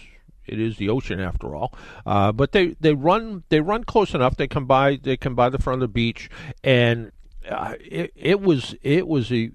[0.46, 1.72] it is the ocean after all.
[2.04, 4.36] Uh, but they, they run they run close enough.
[4.36, 6.30] They come by they come by the front of the beach,
[6.62, 7.12] and
[7.48, 9.50] uh, it, it was it was a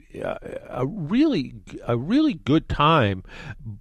[0.70, 1.54] a really
[1.88, 3.24] a really good time,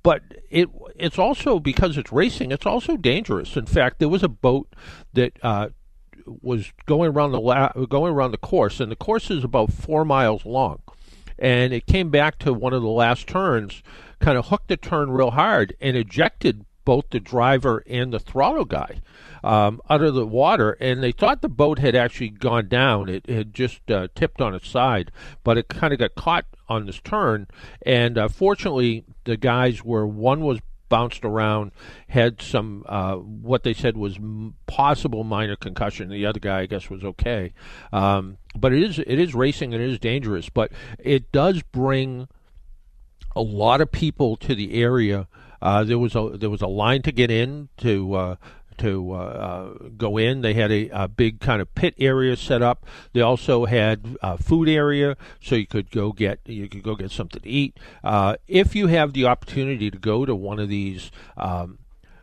[0.02, 2.52] but it it's also because it's racing.
[2.52, 3.56] It's also dangerous.
[3.56, 4.74] In fact, there was a boat
[5.12, 5.32] that.
[5.42, 5.68] Uh,
[6.42, 10.04] was going around the la- going around the course, and the course is about four
[10.04, 10.80] miles long,
[11.38, 13.82] and it came back to one of the last turns,
[14.20, 18.64] kind of hooked the turn real hard, and ejected both the driver and the throttle
[18.64, 19.00] guy
[19.42, 23.08] um, out of the water, and they thought the boat had actually gone down.
[23.08, 25.10] It had just uh, tipped on its side,
[25.44, 27.46] but it kind of got caught on this turn.
[27.82, 31.70] And uh, fortunately, the guys were one was bounced around,
[32.08, 36.10] had some uh, what they said was m- possible minor concussion.
[36.10, 37.54] The other guy, I guess, was okay.
[37.92, 40.50] Um, but it is it is racing and it is dangerous.
[40.50, 42.28] But it does bring
[43.34, 45.28] a lot of people to the area
[45.62, 48.36] uh, there was a there was a line to get in to uh,
[48.80, 50.40] to uh, uh, go in.
[50.40, 52.86] They had a, a, big kind of pit area set up.
[53.12, 57.10] They also had a food area, so you could go get you could go get
[57.10, 57.78] something to eat.
[58.02, 61.10] Uh, if you have the opportunity to go to one of these.
[61.36, 61.78] Um,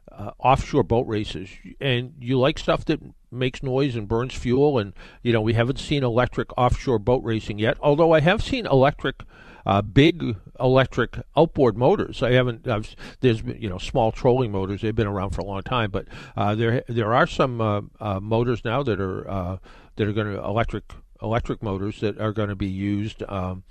[0.09, 1.47] uh, offshore boat races,
[1.79, 2.99] and you like stuff that
[3.31, 7.59] makes noise and burns fuel, and you know we haven't seen electric offshore boat racing
[7.59, 7.77] yet.
[7.81, 9.21] Although I have seen electric
[9.67, 12.23] uh, big electric outboard motors.
[12.23, 12.67] I haven't.
[12.69, 14.81] I've, there's you know small trolling motors.
[14.81, 18.21] They've been around for a long time, but uh, there there are some uh, uh
[18.21, 19.57] motors now that are uh,
[19.97, 20.85] that are going to electric
[21.21, 23.63] electric motors that are going to be used um,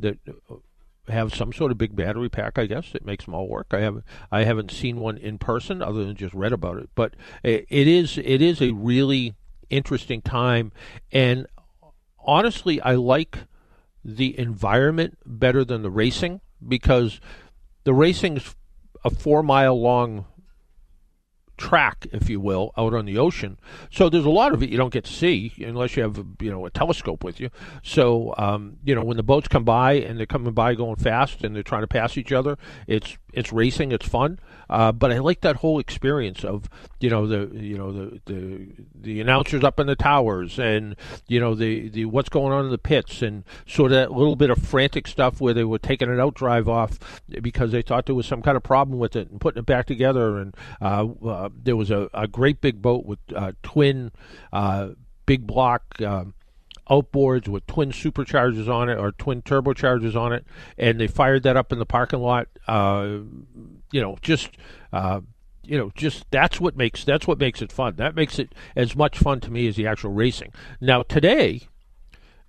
[0.00, 0.18] that
[1.06, 2.58] have some sort of big battery pack.
[2.58, 3.68] I guess it makes them all work.
[3.70, 7.14] I haven't I haven't seen one in person other than just read about it, but
[7.44, 9.34] it, it is it is a really
[9.70, 10.72] interesting time,
[11.12, 11.46] and
[12.18, 13.38] honestly, I like
[14.04, 17.20] the environment better than the racing because
[17.84, 18.54] the racing's
[19.04, 20.26] a four mile long
[21.56, 23.58] track, if you will, out on the ocean.
[23.90, 26.50] So there's a lot of it you don't get to see unless you have you
[26.50, 27.50] know a telescope with you.
[27.82, 31.44] So um, you know when the boats come by and they're coming by going fast
[31.44, 34.38] and they're trying to pass each other, it's it's racing, it's fun.
[34.68, 36.68] Uh, but I like that whole experience of
[37.00, 40.96] you know the you know the the the announcers up in the towers and
[41.26, 44.36] you know the the what's going on in the pits and sort of that little
[44.36, 46.98] bit of frantic stuff where they were taking an out drive off
[47.42, 49.86] because they thought there was some kind of problem with it and putting it back
[49.86, 54.10] together and uh, uh, there was a, a great big boat with uh, twin
[54.52, 54.88] uh,
[55.26, 56.00] big block.
[56.00, 56.34] Um,
[56.90, 60.44] outboards with twin superchargers on it or twin turbochargers on it,
[60.76, 62.48] and they fired that up in the parking lot.
[62.66, 63.18] Uh,
[63.92, 64.50] you know, just
[64.92, 65.20] uh,
[65.62, 67.96] you know, just that's what makes that's what makes it fun.
[67.96, 70.52] That makes it as much fun to me as the actual racing.
[70.80, 71.68] Now today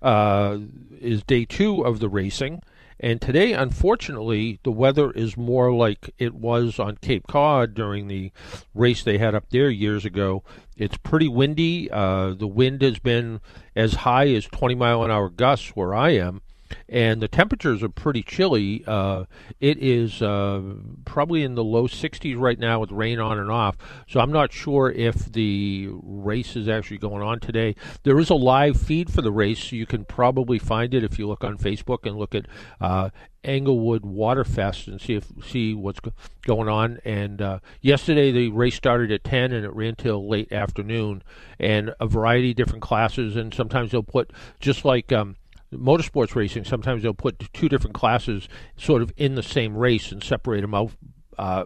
[0.02, 0.58] uh,
[1.00, 2.62] is day two of the racing.
[2.98, 8.32] And today, unfortunately, the weather is more like it was on Cape Cod during the
[8.74, 10.42] race they had up there years ago.
[10.78, 11.90] It's pretty windy.
[11.90, 13.42] Uh, the wind has been
[13.74, 16.40] as high as 20 mile an hour gusts where I am
[16.88, 18.84] and the temperatures are pretty chilly.
[18.86, 19.24] Uh,
[19.60, 20.60] it is uh,
[21.04, 23.76] probably in the low 60s right now with rain on and off.
[24.08, 27.74] So I'm not sure if the race is actually going on today.
[28.02, 31.26] There is a live feed for the race, you can probably find it if you
[31.26, 32.46] look on Facebook and look at
[32.80, 33.10] uh,
[33.46, 36.98] Englewood Waterfest and see if see what's go- going on.
[37.04, 41.22] And uh, yesterday the race started at 10 and it ran till late afternoon,
[41.58, 43.36] and a variety of different classes.
[43.36, 45.36] And sometimes they'll put just like um,
[45.76, 50.22] motorsports racing, sometimes they'll put two different classes sort of in the same race and
[50.22, 50.92] separate them out
[51.38, 51.64] uh,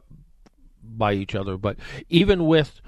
[0.82, 1.56] by each other.
[1.56, 1.76] But
[2.08, 2.80] even with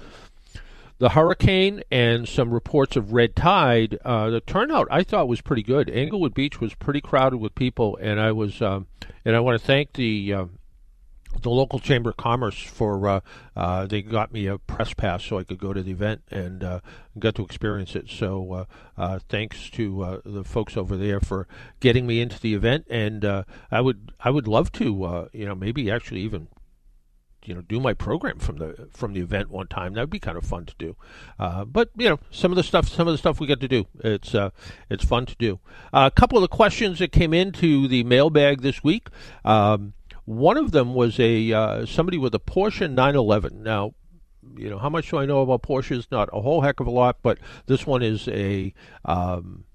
[0.99, 5.63] the hurricane and some reports of red tide, uh, the turnout I thought was pretty
[5.63, 5.89] good.
[5.89, 8.87] Englewood Beach was pretty crowded with people, and I was um,
[9.25, 10.45] and I want to thank the uh,
[11.41, 13.19] the local chamber of commerce for uh,
[13.55, 16.63] uh, they got me a press pass so I could go to the event and
[16.63, 16.79] uh,
[17.19, 18.09] got to experience it.
[18.09, 18.65] So uh,
[18.97, 21.47] uh, thanks to uh, the folks over there for
[21.79, 23.25] getting me into the event, and
[23.71, 26.47] I would I would love to you know maybe actually even
[27.45, 29.93] you know do my program from the from the event one time.
[29.93, 30.95] That would be kind of fun to do.
[31.37, 33.85] but you know some of the stuff some of the stuff we get to do
[33.99, 34.35] it's
[34.89, 35.59] it's fun to do.
[35.91, 39.07] a couple of the questions that came into the mailbag this week.
[39.43, 39.93] Um,
[40.25, 43.61] one of them was a uh, somebody with a Porsche 911.
[43.61, 43.93] Now,
[44.55, 46.07] you know how much do I know about Porsches?
[46.11, 48.73] Not a whole heck of a lot, but this one is a
[49.05, 49.65] um,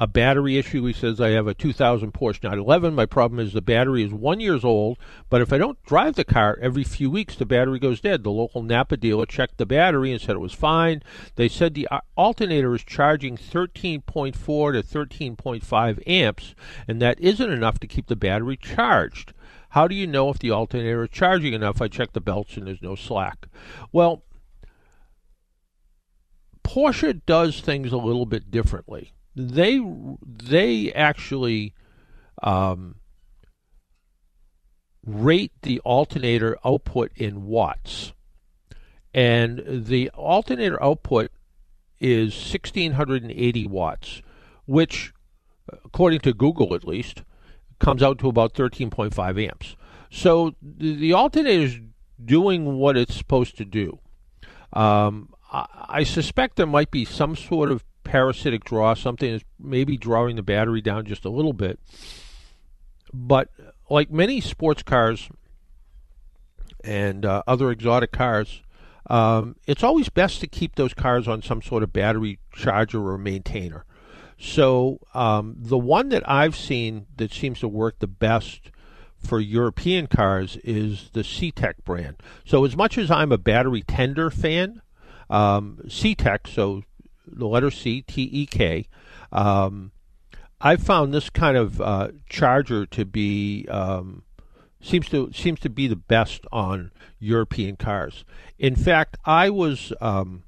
[0.00, 0.82] a battery issue.
[0.86, 2.94] He says, I have a 2000 Porsche 911.
[2.94, 4.98] My problem is the battery is one years old,
[5.28, 8.24] but if I don't drive the car every few weeks, the battery goes dead.
[8.24, 11.02] The local Napa dealer checked the battery and said it was fine.
[11.36, 16.54] They said the uh, alternator is charging 13.4 to 13.5 amps,
[16.88, 19.34] and that isn't enough to keep the battery charged.
[19.70, 21.80] How do you know if the alternator is charging enough?
[21.80, 23.46] I check the belts and there's no slack.
[23.92, 24.24] Well,
[26.64, 29.12] Porsche does things a little bit differently.
[29.34, 29.80] They
[30.22, 31.74] they actually
[32.42, 32.96] um,
[35.06, 38.12] rate the alternator output in watts,
[39.14, 41.30] and the alternator output
[42.00, 44.22] is 1680 watts,
[44.66, 45.12] which,
[45.84, 47.22] according to Google at least,
[47.80, 49.74] comes out to about 13.5 amps.
[50.10, 51.80] So the, the alternator is
[52.24, 53.98] doing what it's supposed to do.
[54.72, 59.96] Um, I, I suspect there might be some sort of parasitic draw, something that's maybe
[59.96, 61.80] drawing the battery down just a little bit.
[63.12, 63.48] But
[63.88, 65.28] like many sports cars
[66.84, 68.62] and uh, other exotic cars,
[69.08, 73.18] um, it's always best to keep those cars on some sort of battery charger or
[73.18, 73.84] maintainer.
[74.42, 78.70] So um, the one that I've seen that seems to work the best
[79.18, 82.16] for European cars is the CTEK brand.
[82.46, 84.80] So as much as I'm a battery tender fan,
[85.28, 86.82] um, CTEK, so
[87.26, 88.86] the letter C, T E K,
[89.30, 89.92] um,
[90.58, 94.22] I found this kind of uh, charger to be um,
[94.80, 98.24] seems to seems to be the best on European cars.
[98.58, 100.44] In fact, I was um,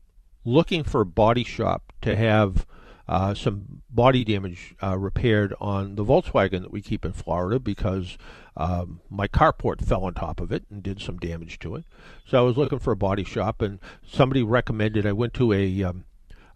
[0.46, 2.66] looking for a body shop to have
[3.12, 8.16] uh, some body damage uh, repaired on the Volkswagen that we keep in Florida because
[8.56, 11.84] um, my carport fell on top of it and did some damage to it.
[12.26, 15.84] So I was looking for a body shop, and somebody recommended I went to a
[15.84, 16.06] um,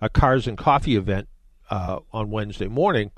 [0.00, 1.28] a cars and coffee event
[1.68, 3.10] uh, on Wednesday morning,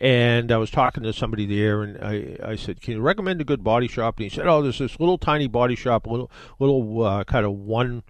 [0.00, 3.44] and I was talking to somebody there, and I, I said, "Can you recommend a
[3.44, 6.30] good body shop?" And he said, "Oh, there's this little tiny body shop, little
[6.60, 8.04] little uh, kind of one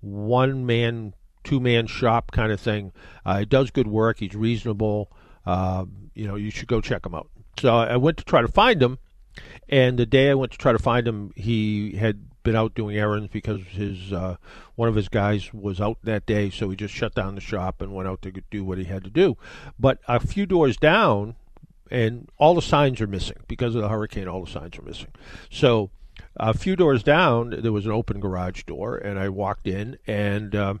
[0.00, 1.12] one man,
[1.44, 2.92] two man shop kind of thing.
[3.24, 4.18] Uh, he does good work.
[4.18, 5.10] He's reasonable.
[5.46, 5.84] Uh,
[6.14, 7.28] you know, you should go check him out."
[7.58, 8.98] So I went to try to find him,
[9.68, 12.96] and the day I went to try to find him, he had been out doing
[12.96, 14.36] errands because his uh,
[14.74, 17.82] one of his guys was out that day, so he just shut down the shop
[17.82, 19.36] and went out to do what he had to do.
[19.78, 21.36] But a few doors down,
[21.90, 24.28] and all the signs are missing because of the hurricane.
[24.28, 25.12] All the signs are missing.
[25.50, 25.90] So
[26.36, 30.54] a few doors down, there was an open garage door, and I walked in and.
[30.54, 30.80] Um,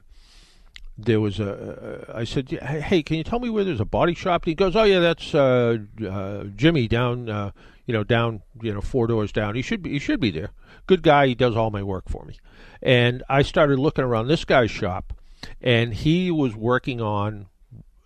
[1.04, 2.04] there was a.
[2.14, 4.76] I said, "Hey, can you tell me where there's a body shop?" And he goes,
[4.76, 5.78] "Oh yeah, that's uh,
[6.08, 7.50] uh, Jimmy down, uh,
[7.86, 9.54] you know, down, you know, four doors down.
[9.54, 10.50] He should be, he should be there.
[10.86, 11.26] Good guy.
[11.28, 12.38] He does all my work for me."
[12.82, 15.12] And I started looking around this guy's shop,
[15.60, 17.46] and he was working on.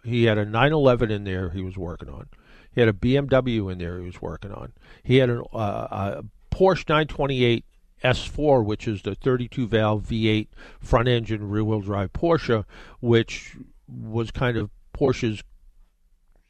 [0.03, 1.51] He had a 911 in there.
[1.51, 2.29] He was working on.
[2.75, 3.99] He had a BMW in there.
[4.01, 4.73] He was working on.
[5.03, 5.57] He had an, uh,
[5.91, 7.65] a Porsche 928
[8.05, 10.49] S4, which is the 32 valve V8
[10.79, 12.65] front engine rear wheel drive Porsche,
[13.01, 13.57] which
[13.89, 15.43] was kind of Porsche's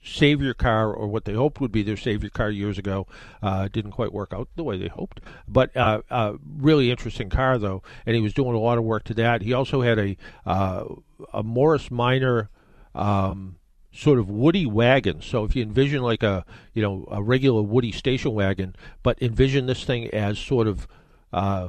[0.02, 3.06] savior car or what they hoped would be their savior car years ago.
[3.42, 7.58] Uh, didn't quite work out the way they hoped, but uh, uh, really interesting car
[7.58, 7.82] though.
[8.04, 9.42] And he was doing a lot of work to that.
[9.42, 10.84] He also had a uh,
[11.32, 12.50] a Morris Minor.
[12.94, 13.56] Um,
[13.96, 15.22] sort of woody wagon.
[15.22, 16.44] So if you envision like a
[16.74, 18.74] you know a regular woody station wagon,
[19.04, 20.88] but envision this thing as sort of
[21.34, 21.68] uh,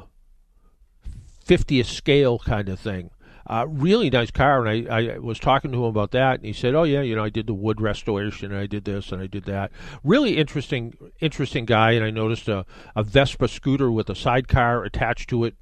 [1.45, 3.09] 50th scale kind of thing.
[3.47, 6.53] Uh, really nice car, and I, I was talking to him about that, and he
[6.53, 9.21] said, "Oh yeah, you know, I did the wood restoration, and I did this, and
[9.21, 9.71] I did that."
[10.03, 15.29] Really interesting, interesting guy, and I noticed a, a Vespa scooter with a sidecar attached
[15.29, 15.55] to it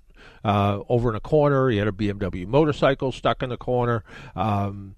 [0.45, 1.69] uh, over in a corner.
[1.69, 4.05] He had a BMW motorcycle stuck in the corner.
[4.33, 4.95] Um,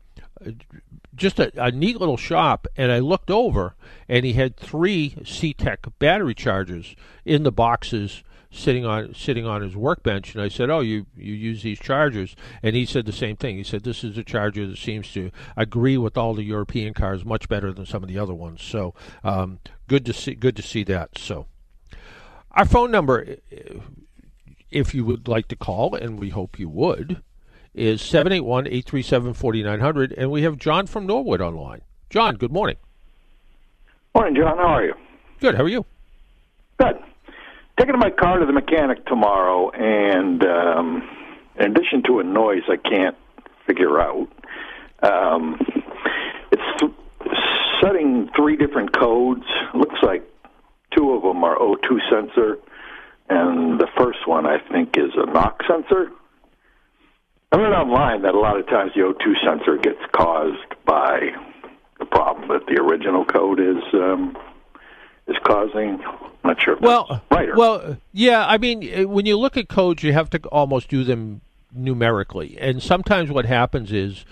[1.16, 3.76] just a, a, neat little shop, and I looked over,
[4.08, 8.22] and he had three CTEK battery chargers in the boxes
[8.52, 12.36] sitting on sitting on his workbench, and I said, "Oh, you you use these chargers?"
[12.64, 13.58] And he said the same thing.
[13.58, 17.26] He said, "This is a charger that seems to agree with all the European cars
[17.26, 18.94] much better than some of the other ones." So
[19.24, 21.18] um, good to see good to see that.
[21.18, 21.48] So
[22.52, 23.36] our phone number,
[24.72, 27.22] if you would like to call, and we hope you would,
[27.74, 31.82] is 781-837-4900, and we have John from Norwood online.
[32.10, 32.78] John, good morning.
[34.14, 34.58] Morning, John.
[34.58, 34.94] How are you?
[35.42, 35.56] Good.
[35.56, 35.86] How are you?
[36.80, 36.96] Good
[37.80, 41.10] taking my car to the mechanic tomorrow, and um,
[41.60, 43.18] in addition to a noise I can't
[43.68, 44.28] figure out,
[45.04, 45.60] um,
[46.52, 46.92] it's th-
[47.82, 49.46] setting three different codes.
[49.74, 50.24] Looks like
[50.96, 52.58] two of them are O2 sensor,
[53.30, 56.12] and the first one I think is a knock sensor.
[57.52, 61.32] I read online that a lot of times the O2 sensor gets caused by
[62.00, 64.36] the problem that the original code is um,
[65.28, 66.00] is causing.
[66.04, 66.78] I'm not sure.
[66.80, 67.50] Well, right.
[67.56, 68.46] Well, yeah.
[68.46, 71.42] I mean, uh, when you look at codes, you have to almost do them
[71.74, 74.26] numerically, and sometimes what happens is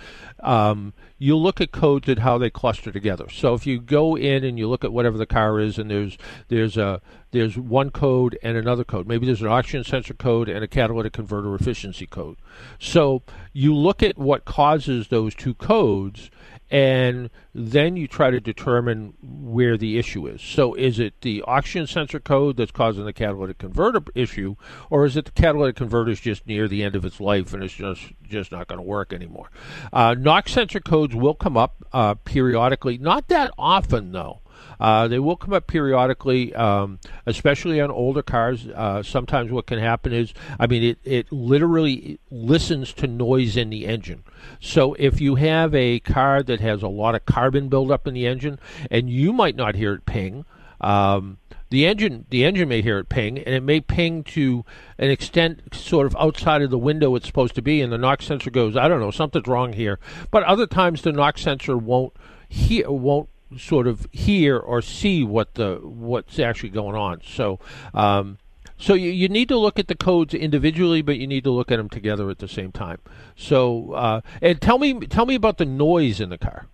[0.43, 3.29] um, you look at codes and how they cluster together.
[3.29, 6.17] So if you go in and you look at whatever the car is, and there's
[6.49, 9.07] there's a there's one code and another code.
[9.07, 12.37] Maybe there's an oxygen sensor code and a catalytic converter efficiency code.
[12.77, 13.23] So
[13.53, 16.29] you look at what causes those two codes
[16.69, 20.41] and then you try to determine where the issue is.
[20.41, 24.55] So, is it the oxygen sensor code that's causing the catalytic converter issue,
[24.89, 27.63] or is it the catalytic converter is just near the end of its life and
[27.63, 29.49] it's just just not going to work anymore?
[29.91, 34.42] Uh, knock sensor codes will come up uh, periodically, not that often though.
[34.83, 38.67] Uh, they will come up periodically, um, especially on older cars.
[38.67, 43.69] Uh, sometimes what can happen is, I mean, it, it literally listens to noise in
[43.69, 44.25] the engine.
[44.59, 48.27] So if you have a car that has a lot of carbon buildup in the
[48.27, 48.59] engine,
[48.91, 50.43] and you might not hear it ping,
[50.81, 51.37] um,
[51.69, 54.65] the engine the engine may hear it ping, and it may ping to
[54.97, 58.21] an extent sort of outside of the window it's supposed to be, and the knock
[58.21, 59.97] sensor goes, I don't know, something's wrong here.
[60.29, 62.11] But other times the knock sensor won't
[62.49, 67.21] hear won't sort of hear or see what the what's actually going on.
[67.25, 67.59] So.
[67.93, 68.37] Um,
[68.75, 71.71] so you, you need to look at the codes individually, but you need to look
[71.71, 72.97] at them together at the same time.
[73.37, 76.65] So, uh, and tell me, tell me about the noise in the car.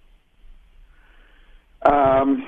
[1.84, 2.48] Um,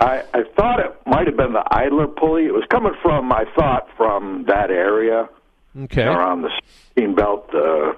[0.00, 2.46] I, I thought it might have been the idler pulley.
[2.46, 5.28] It was coming from, I thought, from that area
[5.76, 6.04] Okay.
[6.04, 6.50] around the
[6.92, 7.92] steam belt, uh,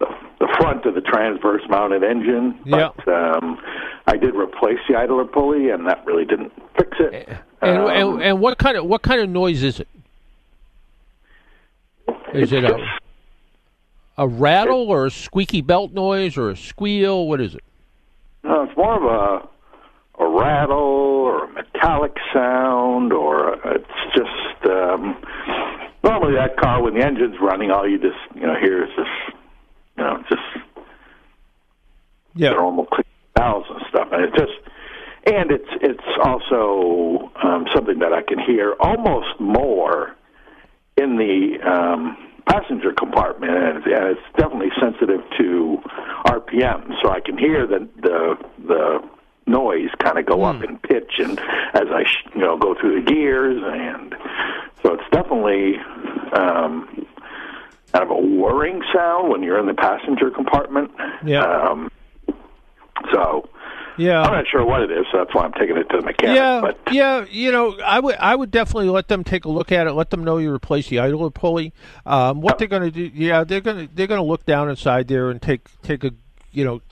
[0.00, 0.06] the,
[0.46, 2.58] the front of the transverse mounted engine.
[2.66, 3.58] But um,
[4.06, 7.28] I did replace the idler pulley, and that really didn't fix it.
[7.62, 9.88] And, Um, and and what kind of what kind of noise is it?
[12.34, 12.78] Is it a
[14.18, 17.26] a rattle or a squeaky belt noise or a squeal?
[17.26, 17.64] What is it?
[18.42, 25.16] No, it's more of a a rattle or a metallic sound, or it's just um,
[26.04, 29.33] normally that car when the engine's running, all you just you know hear is this,
[30.04, 30.42] you know, just
[32.36, 32.50] Yeah.
[32.50, 34.52] normal click valves and stuff, and it just
[35.26, 40.14] and it's it's also um, something that I can hear almost more
[40.96, 45.78] in the um, passenger compartment, and it's, and it's definitely sensitive to
[46.26, 48.36] RPM, so I can hear the the
[48.66, 49.08] the
[49.46, 51.38] noise kind of go up in pitch, and
[51.74, 54.14] as I sh- you know go through the gears, and
[54.82, 55.76] so it's definitely.
[56.36, 57.06] Um,
[57.94, 60.90] Kind of a whirring sound when you're in the passenger compartment.
[61.24, 61.44] Yeah.
[61.44, 61.90] Um,
[63.12, 63.48] so
[63.96, 64.22] Yeah.
[64.22, 66.36] I'm not sure what it is, so that's why I'm taking it to the mechanic.
[66.36, 69.70] Yeah, But yeah, you know, I would I would definitely let them take a look
[69.70, 69.92] at it.
[69.92, 71.72] Let them know you replace the idler pulley.
[72.04, 73.10] Um, what they're going to do?
[73.14, 76.10] Yeah, they're going to they're going to look down inside there and take take a
[76.50, 76.82] you know.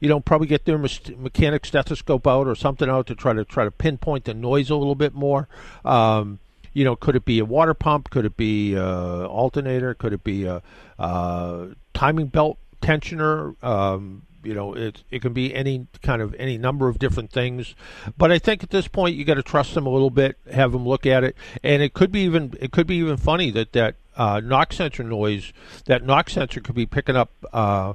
[0.00, 3.64] You know, probably get their mechanic stethoscope out or something out to try to try
[3.64, 5.48] to pinpoint the noise a little bit more.
[5.82, 6.40] Um,
[6.76, 8.10] you know, could it be a water pump?
[8.10, 9.94] Could it be a alternator?
[9.94, 10.62] Could it be a,
[10.98, 13.54] uh timing belt tensioner?
[13.64, 17.74] Um, you know, it it can be any kind of any number of different things.
[18.18, 20.72] But I think at this point you got to trust them a little bit, have
[20.72, 23.72] them look at it, and it could be even it could be even funny that
[23.72, 25.54] that uh, knock sensor noise
[25.86, 27.94] that knock sensor could be picking up uh,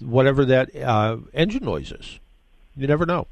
[0.00, 2.18] whatever that uh, engine noise is.
[2.76, 3.28] You never know.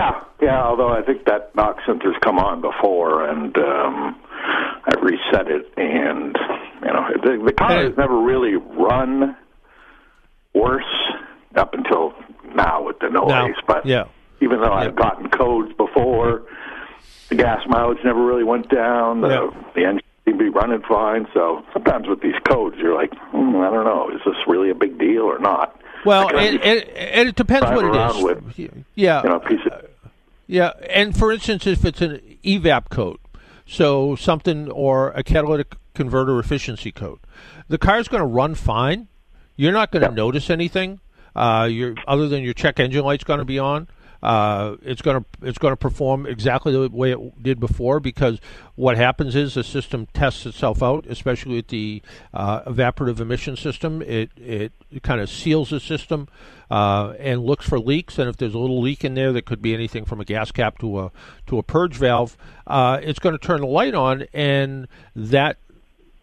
[0.00, 0.62] Yeah, yeah.
[0.62, 6.36] Although I think that knock sensor's come on before, and um, I reset it, and
[6.82, 9.36] you know the, the car has never really run
[10.54, 10.84] worse
[11.56, 12.14] up until
[12.54, 13.28] now with the noise.
[13.28, 14.04] Now, but yeah.
[14.40, 16.42] even though I've gotten codes before,
[17.28, 19.20] the gas mileage never really went down.
[19.20, 19.50] The, Yeah.
[19.74, 21.26] the engine seemed to be running fine.
[21.34, 24.74] So sometimes with these codes, you're like, hmm, I don't know, is this really a
[24.74, 25.76] big deal or not?
[26.04, 28.22] Well, and, and, and it depends what it is.
[28.22, 29.89] with, yeah, you know, piece of
[30.50, 33.18] Yeah, and for instance, if it's an evap code,
[33.64, 37.20] so something or a catalytic converter efficiency code,
[37.68, 39.06] the car's going to run fine.
[39.54, 40.98] You're not going to notice anything.
[41.36, 43.86] Uh, you're other than your check engine light's going to be on.
[44.22, 48.38] Uh, it's going to it's going to perform exactly the way it did before because
[48.74, 52.02] what happens is the system tests itself out, especially with the
[52.34, 54.02] uh, evaporative emission system.
[54.02, 56.28] It it, kind of seals the system
[56.70, 58.18] uh, and looks for leaks.
[58.18, 60.50] And if there's a little leak in there, that could be anything from a gas
[60.50, 61.12] cap to a
[61.46, 62.36] to a purge valve.
[62.66, 65.56] Uh, it's going to turn the light on, and that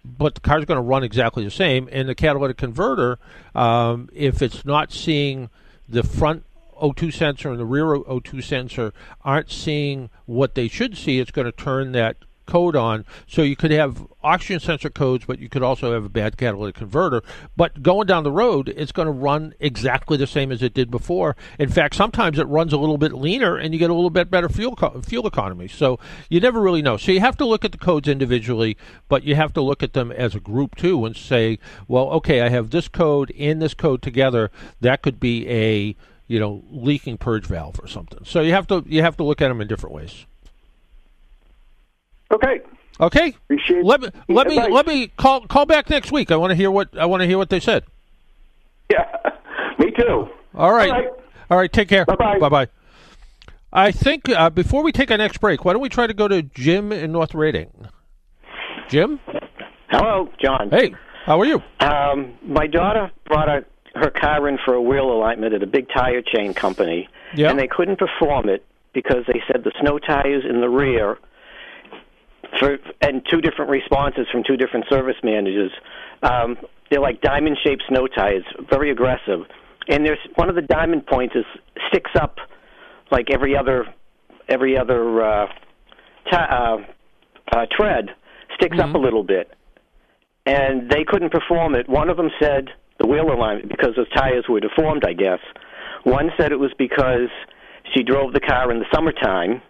[0.06, 1.90] but the car's going to run exactly the same.
[1.92, 3.20] And the catalytic converter,
[3.56, 5.50] um, if it's not seeing
[5.90, 6.44] the front
[6.82, 11.46] O2 sensor and the rear O2 sensor aren't seeing what they should see, it's going
[11.46, 12.18] to turn that
[12.48, 13.06] code on.
[13.28, 16.76] So you could have oxygen sensor codes, but you could also have a bad catalytic
[16.76, 17.22] converter.
[17.56, 20.90] But going down the road, it's going to run exactly the same as it did
[20.90, 21.36] before.
[21.60, 24.32] In fact, sometimes it runs a little bit leaner, and you get a little bit
[24.32, 25.68] better fuel co- fuel economy.
[25.68, 26.00] So
[26.30, 26.98] you never really know.
[26.98, 29.94] So you have to look at the codes individually, but you have to look at
[29.94, 33.74] them as a group too, and say, well, okay, I have this code and this
[33.74, 34.50] code together.
[34.82, 35.96] That could be a
[36.28, 38.20] you know leaking purge valve or something.
[38.26, 40.26] So you have to you have to look at them in different ways.
[42.32, 42.62] Okay.
[43.00, 43.36] Okay.
[43.46, 46.32] Appreciate let me the let me let me call call back next week.
[46.32, 47.84] I want to hear what I want to hear what they said.
[48.92, 49.06] Yeah,
[49.80, 50.28] me too.
[50.56, 50.90] All right.
[50.90, 51.10] All right.
[51.52, 51.72] All right.
[51.72, 52.06] Take care.
[52.06, 52.40] Bye-bye.
[52.40, 52.68] Bye bye.
[53.72, 56.28] I think uh, before we take our next break, why don't we try to go
[56.28, 57.70] to Jim in North Reading?
[58.90, 59.20] Jim.
[59.90, 60.70] Hello, John.
[60.70, 61.62] Hey, how are you?
[61.82, 63.66] Um, my daughter brought a,
[63.98, 67.50] her car in for a wheel alignment at a big tire chain company, Yeah.
[67.50, 71.18] and they couldn't perform it because they said the snow tires in the rear,
[72.60, 75.72] for and two different responses from two different service managers.
[76.24, 76.58] Um,
[76.90, 79.46] they're like diamond-shaped snow tires, very aggressive,
[79.90, 81.46] and there's one of the diamond points is
[81.90, 82.38] sticks up
[83.12, 83.86] like every other
[84.48, 85.48] every other uh,
[86.32, 86.78] ti uh,
[87.52, 88.12] uh, tread
[88.56, 89.52] sticks up a little bit
[90.48, 91.88] and they couldn't perform it.
[91.90, 92.70] One of them said
[93.00, 95.40] the wheel alignment because those tires were deformed, I guess.
[96.04, 97.30] One said it was because
[97.94, 99.62] she drove the car in the summertime,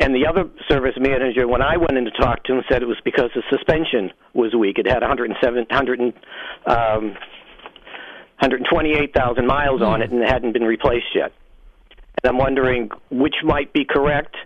[0.00, 2.86] and the other service manager, when I went in to talk to him, said it
[2.86, 4.78] was because the suspension was weak.
[4.78, 6.00] It had 107, 100
[6.66, 7.16] um,
[8.38, 11.32] 128,000 miles on it, and it hadn't been replaced yet.
[12.22, 14.36] And I'm wondering which might be correct.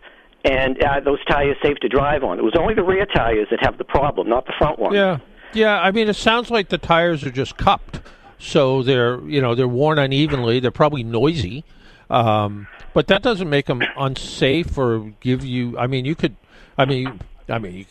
[0.45, 2.39] And are those tires safe to drive on?
[2.39, 4.97] It was only the rear tires that have the problem, not the front ones.
[4.97, 5.19] Yeah,
[5.55, 5.81] yeah.
[5.81, 8.01] I mean, it sounds like the tires are just cupped,
[8.39, 10.61] so they're you know they're worn unevenly.
[10.61, 11.65] They're probably noisy,
[12.11, 15.79] um, but that doesn't make them unsafe or give you.
[15.79, 16.37] I mean, you could.
[16.79, 17.85] I mean, I mean, you,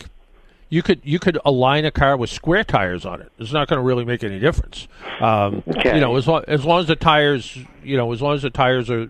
[0.70, 3.32] you could you could align a car with square tires on it.
[3.38, 4.88] It's not going to really make any difference.
[5.20, 5.96] Um, Okay.
[5.96, 8.50] You know, as long as long as the tires, you know, as long as the
[8.50, 9.10] tires are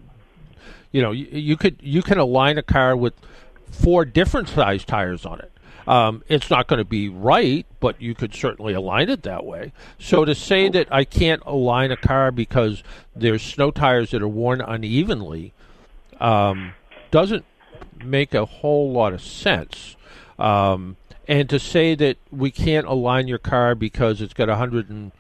[0.92, 3.14] you know, you, you could you can align a car with
[3.72, 5.52] four different size tires on it.
[5.88, 9.74] Um, it's not going to be right, but you could certainly align it that way.
[9.98, 12.84] So to say that I can't align a car because
[13.16, 15.54] there's snow tires that are worn unevenly
[16.20, 16.74] um,
[17.10, 17.46] doesn't
[18.04, 19.96] make a whole lot of sense.
[20.38, 24.90] Um, and to say that we can't align your car because it's got a hundred
[24.90, 25.12] and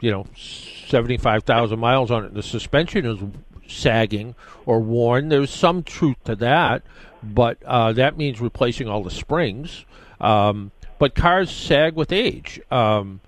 [0.00, 3.18] you know seventy five thousand miles on it, and the suspension is
[3.66, 4.34] sagging
[4.64, 5.28] or worn.
[5.28, 6.82] There's some truth to that,
[7.22, 9.84] but uh, that means replacing all the springs.
[10.20, 12.60] Um, but cars sag with age.
[12.70, 13.20] Um,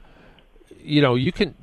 [0.81, 1.55] you know, you can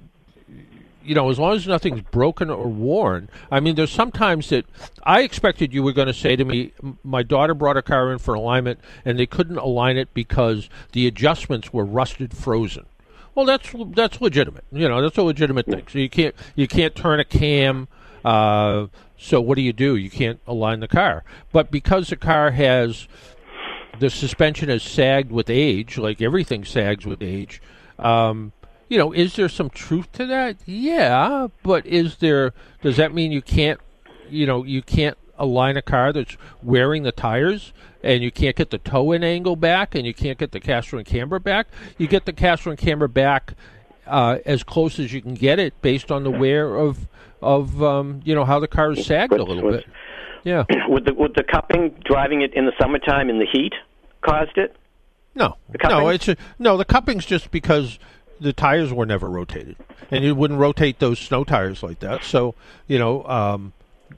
[1.05, 3.29] you know, as long as nothing's broken or worn.
[3.51, 4.65] I mean, there's sometimes that
[5.03, 6.73] I expected you were going to say to me,
[7.03, 11.05] my daughter brought a car in for alignment and they couldn't align it because the
[11.05, 12.85] adjustments were rusted frozen.
[13.35, 14.63] Well, that's that's legitimate.
[14.71, 15.83] You know, that's a legitimate thing.
[15.91, 17.87] So you can't you can't turn a cam.
[18.23, 19.95] Uh, so what do you do?
[19.95, 21.23] You can't align the car.
[21.51, 23.07] But because the car has
[23.99, 27.61] the suspension has sagged with age, like everything sags with age.
[27.99, 28.51] Um,
[28.89, 30.57] you know, is there some truth to that?
[30.65, 32.53] Yeah, but is there?
[32.81, 33.79] Does that mean you can't?
[34.29, 37.73] You know, you can't align a car that's wearing the tires,
[38.03, 40.97] and you can't get the toe in angle back, and you can't get the caster
[40.97, 41.67] and camber back.
[41.97, 43.53] You get the caster and camber back
[44.07, 47.07] uh, as close as you can get it, based on the wear of
[47.41, 49.85] of um, you know how the car is sagged a little bit.
[50.43, 50.63] Yeah.
[50.87, 53.73] Would the would the cupping driving it in the summertime in the heat
[54.25, 54.75] caused it?
[55.35, 56.77] No, The no, it's a, no.
[56.77, 57.99] The cupping's just because
[58.39, 59.75] the tires were never rotated,
[60.09, 62.23] and you wouldn't rotate those snow tires like that.
[62.23, 62.55] So
[62.87, 63.73] you know, um,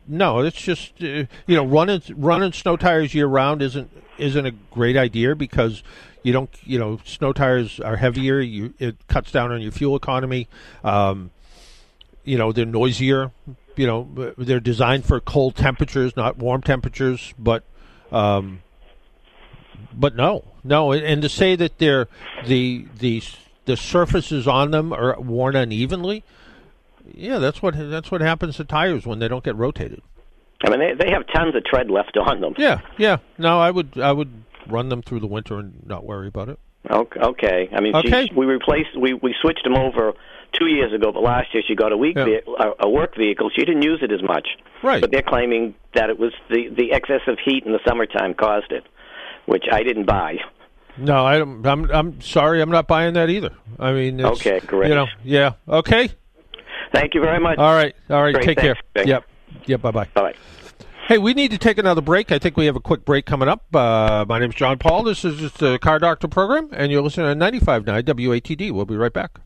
[0.08, 3.89] no, it's just uh, you know, running running snow tires year round isn't
[4.20, 5.82] isn't a great idea because
[6.22, 8.39] you don't you know snow tires are heavier.
[8.39, 10.47] You it cuts down on your fuel economy.
[10.84, 11.32] Um,
[12.24, 13.32] you know, they're noisier.
[13.76, 17.34] You know, they're designed for cold temperatures, not warm temperatures.
[17.39, 17.64] But
[18.12, 18.62] um,
[19.93, 22.07] but no, no, and, to say that they're
[22.45, 23.23] the the
[23.65, 26.23] the surfaces on them are worn unevenly,
[27.13, 30.01] yeah, that's what that's what happens to tires when they don't get rotated.
[30.65, 32.55] I mean, they they have tons of tread left on them.
[32.57, 33.17] Yeah, yeah.
[33.38, 36.59] No, I would I would run them through the winter and not worry about it.
[36.89, 37.19] Okay.
[37.19, 37.69] okay.
[37.73, 38.28] I mean, Okay.
[38.28, 40.13] She, we replaced we we switched them over
[40.53, 42.25] two years ago, but last year she got a week Yeah.
[42.25, 43.49] ve- a, a work vehicle.
[43.53, 44.47] She didn't use it as much.
[44.82, 45.01] Right.
[45.01, 48.86] But they're claiming that it was the the excessive heat in the summertime caused it,
[49.48, 50.38] which I didn't buy.
[50.98, 53.52] No, I don't, I'm I'm sorry, I'm not buying that either.
[53.80, 54.89] I mean, it's, Okay, great.
[54.89, 56.10] You know, yeah, okay.
[56.93, 57.58] Thank you very much.
[57.58, 58.34] All right, all right.
[58.34, 58.76] Great, take care.
[58.76, 58.88] thanks.
[58.93, 59.10] Thanks.
[59.10, 59.24] Yep,
[59.66, 59.82] yep.
[59.82, 60.08] Bye bye.
[60.14, 60.34] Bye.
[61.08, 62.32] Hey, we need to take another break.
[62.34, 63.74] I think we have a quick break coming up.
[63.74, 65.04] Uh, my is John Paul.
[65.04, 68.72] This is just the Car Doctor program, and you're listening to 95.9 WATD.
[68.72, 69.39] We'll be right back.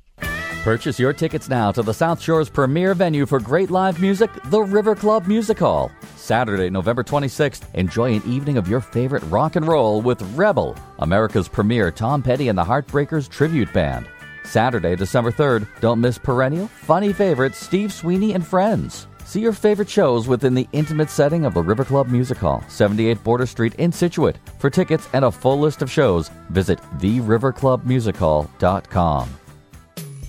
[0.61, 4.61] Purchase your tickets now to the South Shore's premier venue for great live music, the
[4.61, 5.91] River Club Music Hall.
[6.15, 11.47] Saturday, November 26th, enjoy an evening of your favorite rock and roll with Rebel, America's
[11.47, 14.07] premier Tom Petty and the Heartbreakers tribute band.
[14.43, 19.07] Saturday, December 3rd, don't miss perennial, funny favorites Steve Sweeney and Friends.
[19.25, 23.23] See your favorite shows within the intimate setting of the River Club Music Hall, 78
[23.23, 24.37] Border Street in Scituate.
[24.59, 29.40] For tickets and a full list of shows, visit theriverclubmusichall.com.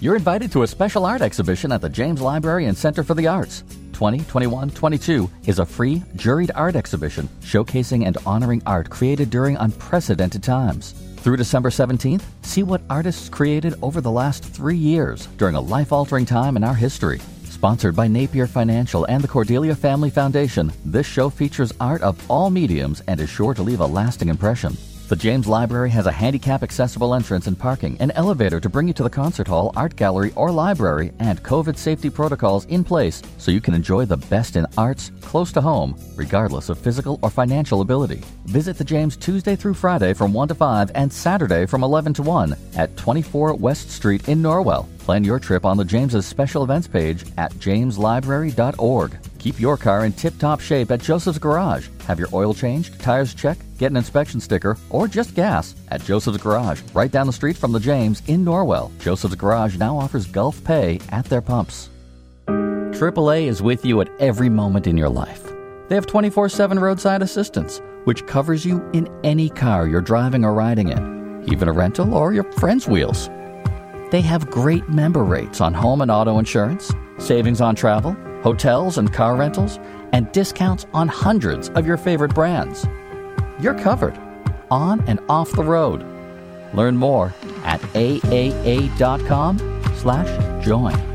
[0.03, 3.28] You're invited to a special art exhibition at the James Library and Center for the
[3.28, 3.62] Arts.
[3.92, 10.42] 2021 22 is a free juried art exhibition showcasing and honoring art created during unprecedented
[10.42, 10.90] times.
[11.18, 15.92] Through December 17th, see what artists created over the last three years during a life
[15.92, 17.20] altering time in our history.
[17.44, 22.50] Sponsored by Napier Financial and the Cordelia Family Foundation, this show features art of all
[22.50, 24.76] mediums and is sure to leave a lasting impression.
[25.12, 28.94] The James Library has a handicap accessible entrance and parking, an elevator to bring you
[28.94, 33.50] to the concert hall, art gallery, or library, and COVID safety protocols in place so
[33.50, 37.82] you can enjoy the best in arts close to home, regardless of physical or financial
[37.82, 38.22] ability.
[38.46, 42.22] Visit the James Tuesday through Friday from 1 to 5 and Saturday from 11 to
[42.22, 44.88] 1 at 24 West Street in Norwell.
[45.00, 49.18] Plan your trip on the James's special events page at jameslibrary.org.
[49.43, 51.88] Keep your car in tip top shape at Joseph's Garage.
[52.07, 56.38] Have your oil changed, tires checked, get an inspection sticker, or just gas at Joseph's
[56.38, 58.97] Garage, right down the street from the James in Norwell.
[59.01, 61.90] Joseph's Garage now offers Gulf Pay at their pumps.
[62.47, 65.43] AAA is with you at every moment in your life.
[65.88, 70.55] They have 24 7 roadside assistance, which covers you in any car you're driving or
[70.55, 73.28] riding in, even a rental or your friend's wheels.
[74.12, 79.12] They have great member rates on home and auto insurance, savings on travel, hotels and
[79.12, 79.78] car rentals,
[80.12, 82.86] and discounts on hundreds of your favorite brands.
[83.61, 84.18] You're covered
[84.70, 86.05] on and off the road.
[86.74, 87.32] Learn more
[87.64, 89.59] at aaa.com
[89.97, 91.12] slash join.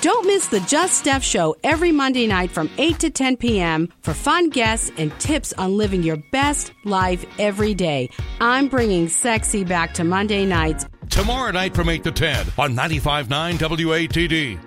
[0.00, 3.88] Don't miss the Just Steph Show every Monday night from 8 to 10 p.m.
[4.00, 8.08] for fun guests and tips on living your best life every day.
[8.40, 10.86] I'm bringing sexy back to Monday nights.
[11.08, 14.58] Tomorrow night from 8 to 10 on 95.9 WATD.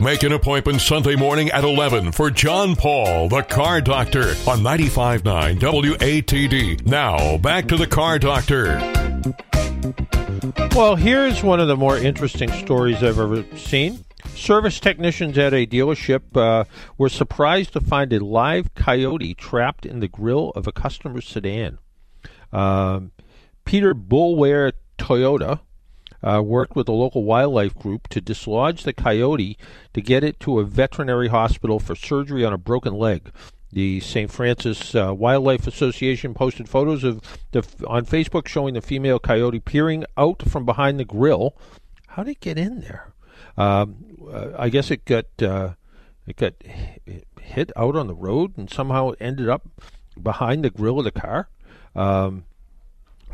[0.00, 5.58] Make an appointment Sunday morning at 11 for John Paul, the car doctor, on 95.9
[5.58, 6.86] WATD.
[6.86, 8.78] Now, back to the car doctor.
[10.76, 14.04] Well, here's one of the more interesting stories I've ever seen.
[14.34, 16.64] Service technicians at a dealership uh,
[16.98, 21.78] were surprised to find a live coyote trapped in the grill of a customer's sedan.
[22.52, 23.12] Um,
[23.64, 25.60] Peter Boulware Toyota
[26.22, 29.56] uh, worked with a local wildlife group to dislodge the coyote
[29.94, 33.30] to get it to a veterinary hospital for surgery on a broken leg.
[33.72, 34.30] The St.
[34.30, 37.20] Francis uh, Wildlife Association posted photos of
[37.50, 41.54] the on Facebook showing the female coyote peering out from behind the grill.
[42.08, 43.12] How did it get in there?
[43.56, 45.74] Um, uh, I guess it got uh,
[46.26, 46.54] it got
[47.40, 49.68] hit out on the road and somehow it ended up
[50.20, 51.48] behind the grill of the car.
[51.94, 52.44] Um,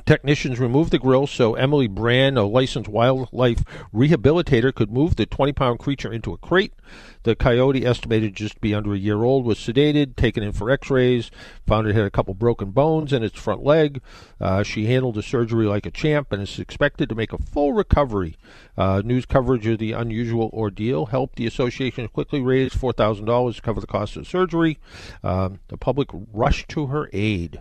[0.04, 3.62] Technicians removed the grill so Emily Brand, a licensed wildlife
[3.94, 6.74] rehabilitator, could move the 20 pound creature into a crate.
[7.22, 10.70] The coyote, estimated just to be under a year old, was sedated, taken in for
[10.70, 11.30] x rays,
[11.66, 14.02] found it had a couple broken bones in its front leg.
[14.40, 17.72] Uh, she handled the surgery like a champ and is expected to make a full
[17.72, 18.36] recovery.
[18.76, 23.80] Uh, news coverage of the unusual ordeal helped the association quickly raise $4,000 to cover
[23.80, 24.78] the cost of surgery.
[25.22, 27.60] Um, the public rushed to her aid.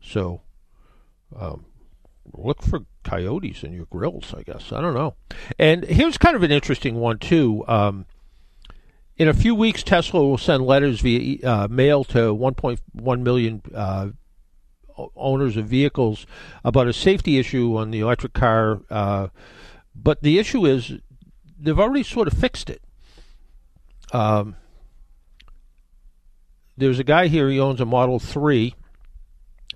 [0.00, 0.42] So,
[1.36, 1.64] um,
[2.32, 4.72] look for coyotes in your grills, I guess.
[4.72, 5.14] I don't know.
[5.58, 7.64] And here's kind of an interesting one, too.
[7.68, 8.06] Um,
[9.16, 14.08] in a few weeks, Tesla will send letters via uh, mail to 1.1 million uh,
[15.16, 16.26] owners of vehicles
[16.64, 18.80] about a safety issue on the electric car.
[18.90, 19.28] Uh,
[19.94, 20.94] but the issue is
[21.58, 22.82] they've already sort of fixed it.
[24.12, 24.56] Um,
[26.76, 28.74] there's a guy here, he owns a Model 3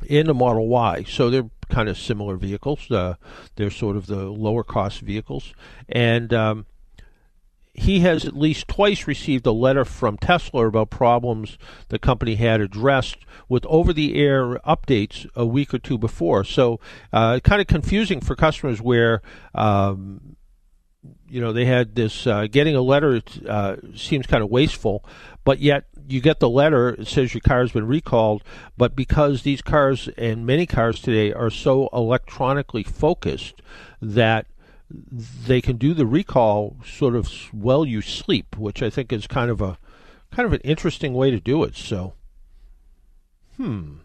[0.08, 1.04] and a Model Y.
[1.08, 2.90] So they're kind of similar vehicles.
[2.90, 3.14] Uh,
[3.56, 5.52] they're sort of the lower cost vehicles.
[5.88, 6.66] And um,
[7.76, 11.58] he has at least twice received a letter from Tesla about problems
[11.88, 16.42] the company had addressed with over the air updates a week or two before.
[16.42, 16.80] So,
[17.12, 19.22] uh, kind of confusing for customers where.
[19.54, 20.36] Um,
[21.28, 25.04] you know, they had this uh, getting a letter uh, seems kind of wasteful,
[25.44, 28.42] but yet you get the letter, it says your car has been recalled,
[28.76, 33.62] but because these cars and many cars today are so electronically focused
[34.00, 34.46] that
[34.90, 39.50] they can do the recall sort of while you sleep, which I think is kind
[39.50, 39.78] of a
[40.30, 41.76] kind of an interesting way to do it.
[41.76, 42.14] So,
[43.56, 43.96] hmm.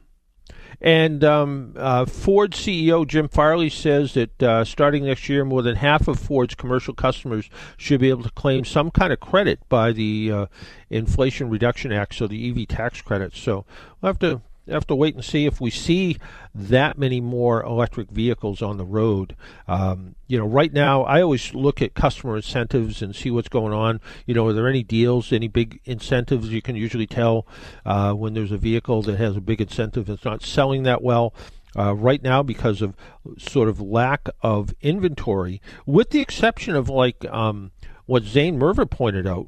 [0.82, 5.76] And um, uh, Ford CEO Jim Farley says that uh, starting next year, more than
[5.76, 9.92] half of Ford's commercial customers should be able to claim some kind of credit by
[9.92, 10.46] the uh,
[10.90, 13.36] Inflation Reduction Act, so the EV tax credit.
[13.36, 13.66] So
[14.02, 16.18] we'll have to have to wait and see if we see
[16.54, 19.36] that many more electric vehicles on the road.
[19.68, 23.74] Um, you know, right now, I always look at customer incentives and see what's going
[23.74, 24.00] on.
[24.26, 26.50] You know, are there any deals, any big incentives?
[26.50, 27.48] You can usually tell
[27.86, 31.34] uh, when there's a vehicle that has a big incentive that's not selling that well.
[31.74, 32.94] Uh, right now, because of
[33.38, 37.72] sort of lack of inventory, with the exception of like um,
[38.06, 39.48] what Zane Merva pointed out,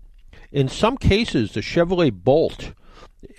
[0.49, 2.71] in some cases, the Chevrolet Bolt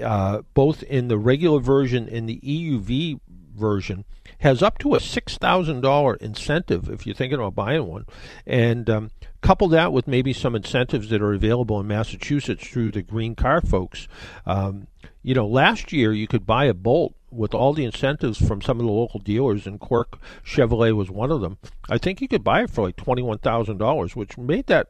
[0.00, 3.20] uh, both in the regular version and the EUV
[3.54, 4.04] version,
[4.38, 8.06] has up to a six thousand dollar incentive if you're thinking about buying one,
[8.46, 9.10] and um,
[9.44, 13.60] couple that with maybe some incentives that are available in Massachusetts through the Green Car
[13.60, 14.08] folks.
[14.46, 14.86] Um,
[15.22, 18.80] you know, last year you could buy a Bolt with all the incentives from some
[18.80, 21.58] of the local dealers, and Quirk Chevrolet was one of them.
[21.90, 24.88] I think you could buy it for like twenty one thousand dollars, which made that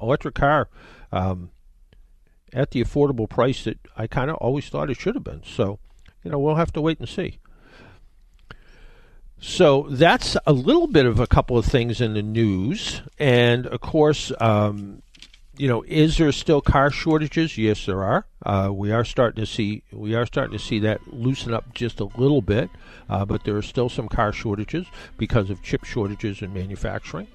[0.00, 0.68] electric car.
[1.12, 1.50] Um,
[2.52, 5.42] at the affordable price that I kind of always thought it should have been.
[5.44, 5.78] So,
[6.22, 7.38] you know, we'll have to wait and see.
[9.40, 13.80] So that's a little bit of a couple of things in the news, and of
[13.80, 15.02] course, um,
[15.56, 17.58] you know, is there still car shortages?
[17.58, 18.24] Yes, there are.
[18.46, 21.98] Uh, we are starting to see we are starting to see that loosen up just
[21.98, 22.70] a little bit,
[23.08, 24.86] uh, but there are still some car shortages
[25.18, 27.26] because of chip shortages in manufacturing.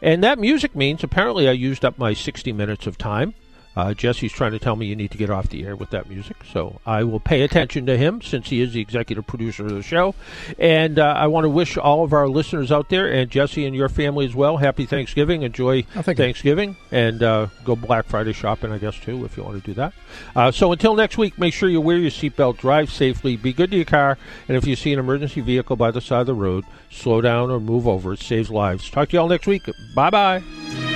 [0.00, 3.34] And that music means apparently I used up my 60 minutes of time.
[3.76, 6.08] Uh, Jesse's trying to tell me you need to get off the air with that
[6.08, 9.72] music, so I will pay attention to him since he is the executive producer of
[9.72, 10.14] the show.
[10.58, 13.76] And uh, I want to wish all of our listeners out there and Jesse and
[13.76, 15.42] your family as well happy Thanksgiving.
[15.42, 16.24] Enjoy Oh, thank you.
[16.24, 19.74] Thanksgiving and uh, go Black Friday shopping, I guess, too, if you want to do
[19.74, 19.92] that.
[20.34, 23.70] Uh, so until next week, make sure you wear your seatbelt, drive safely, be good
[23.72, 24.16] to your car,
[24.48, 27.50] and if you see an emergency vehicle by the side of the road, slow down
[27.50, 28.14] or move over.
[28.14, 28.88] It saves lives.
[28.90, 29.62] Talk to you all next week.
[29.94, 30.95] Bye bye.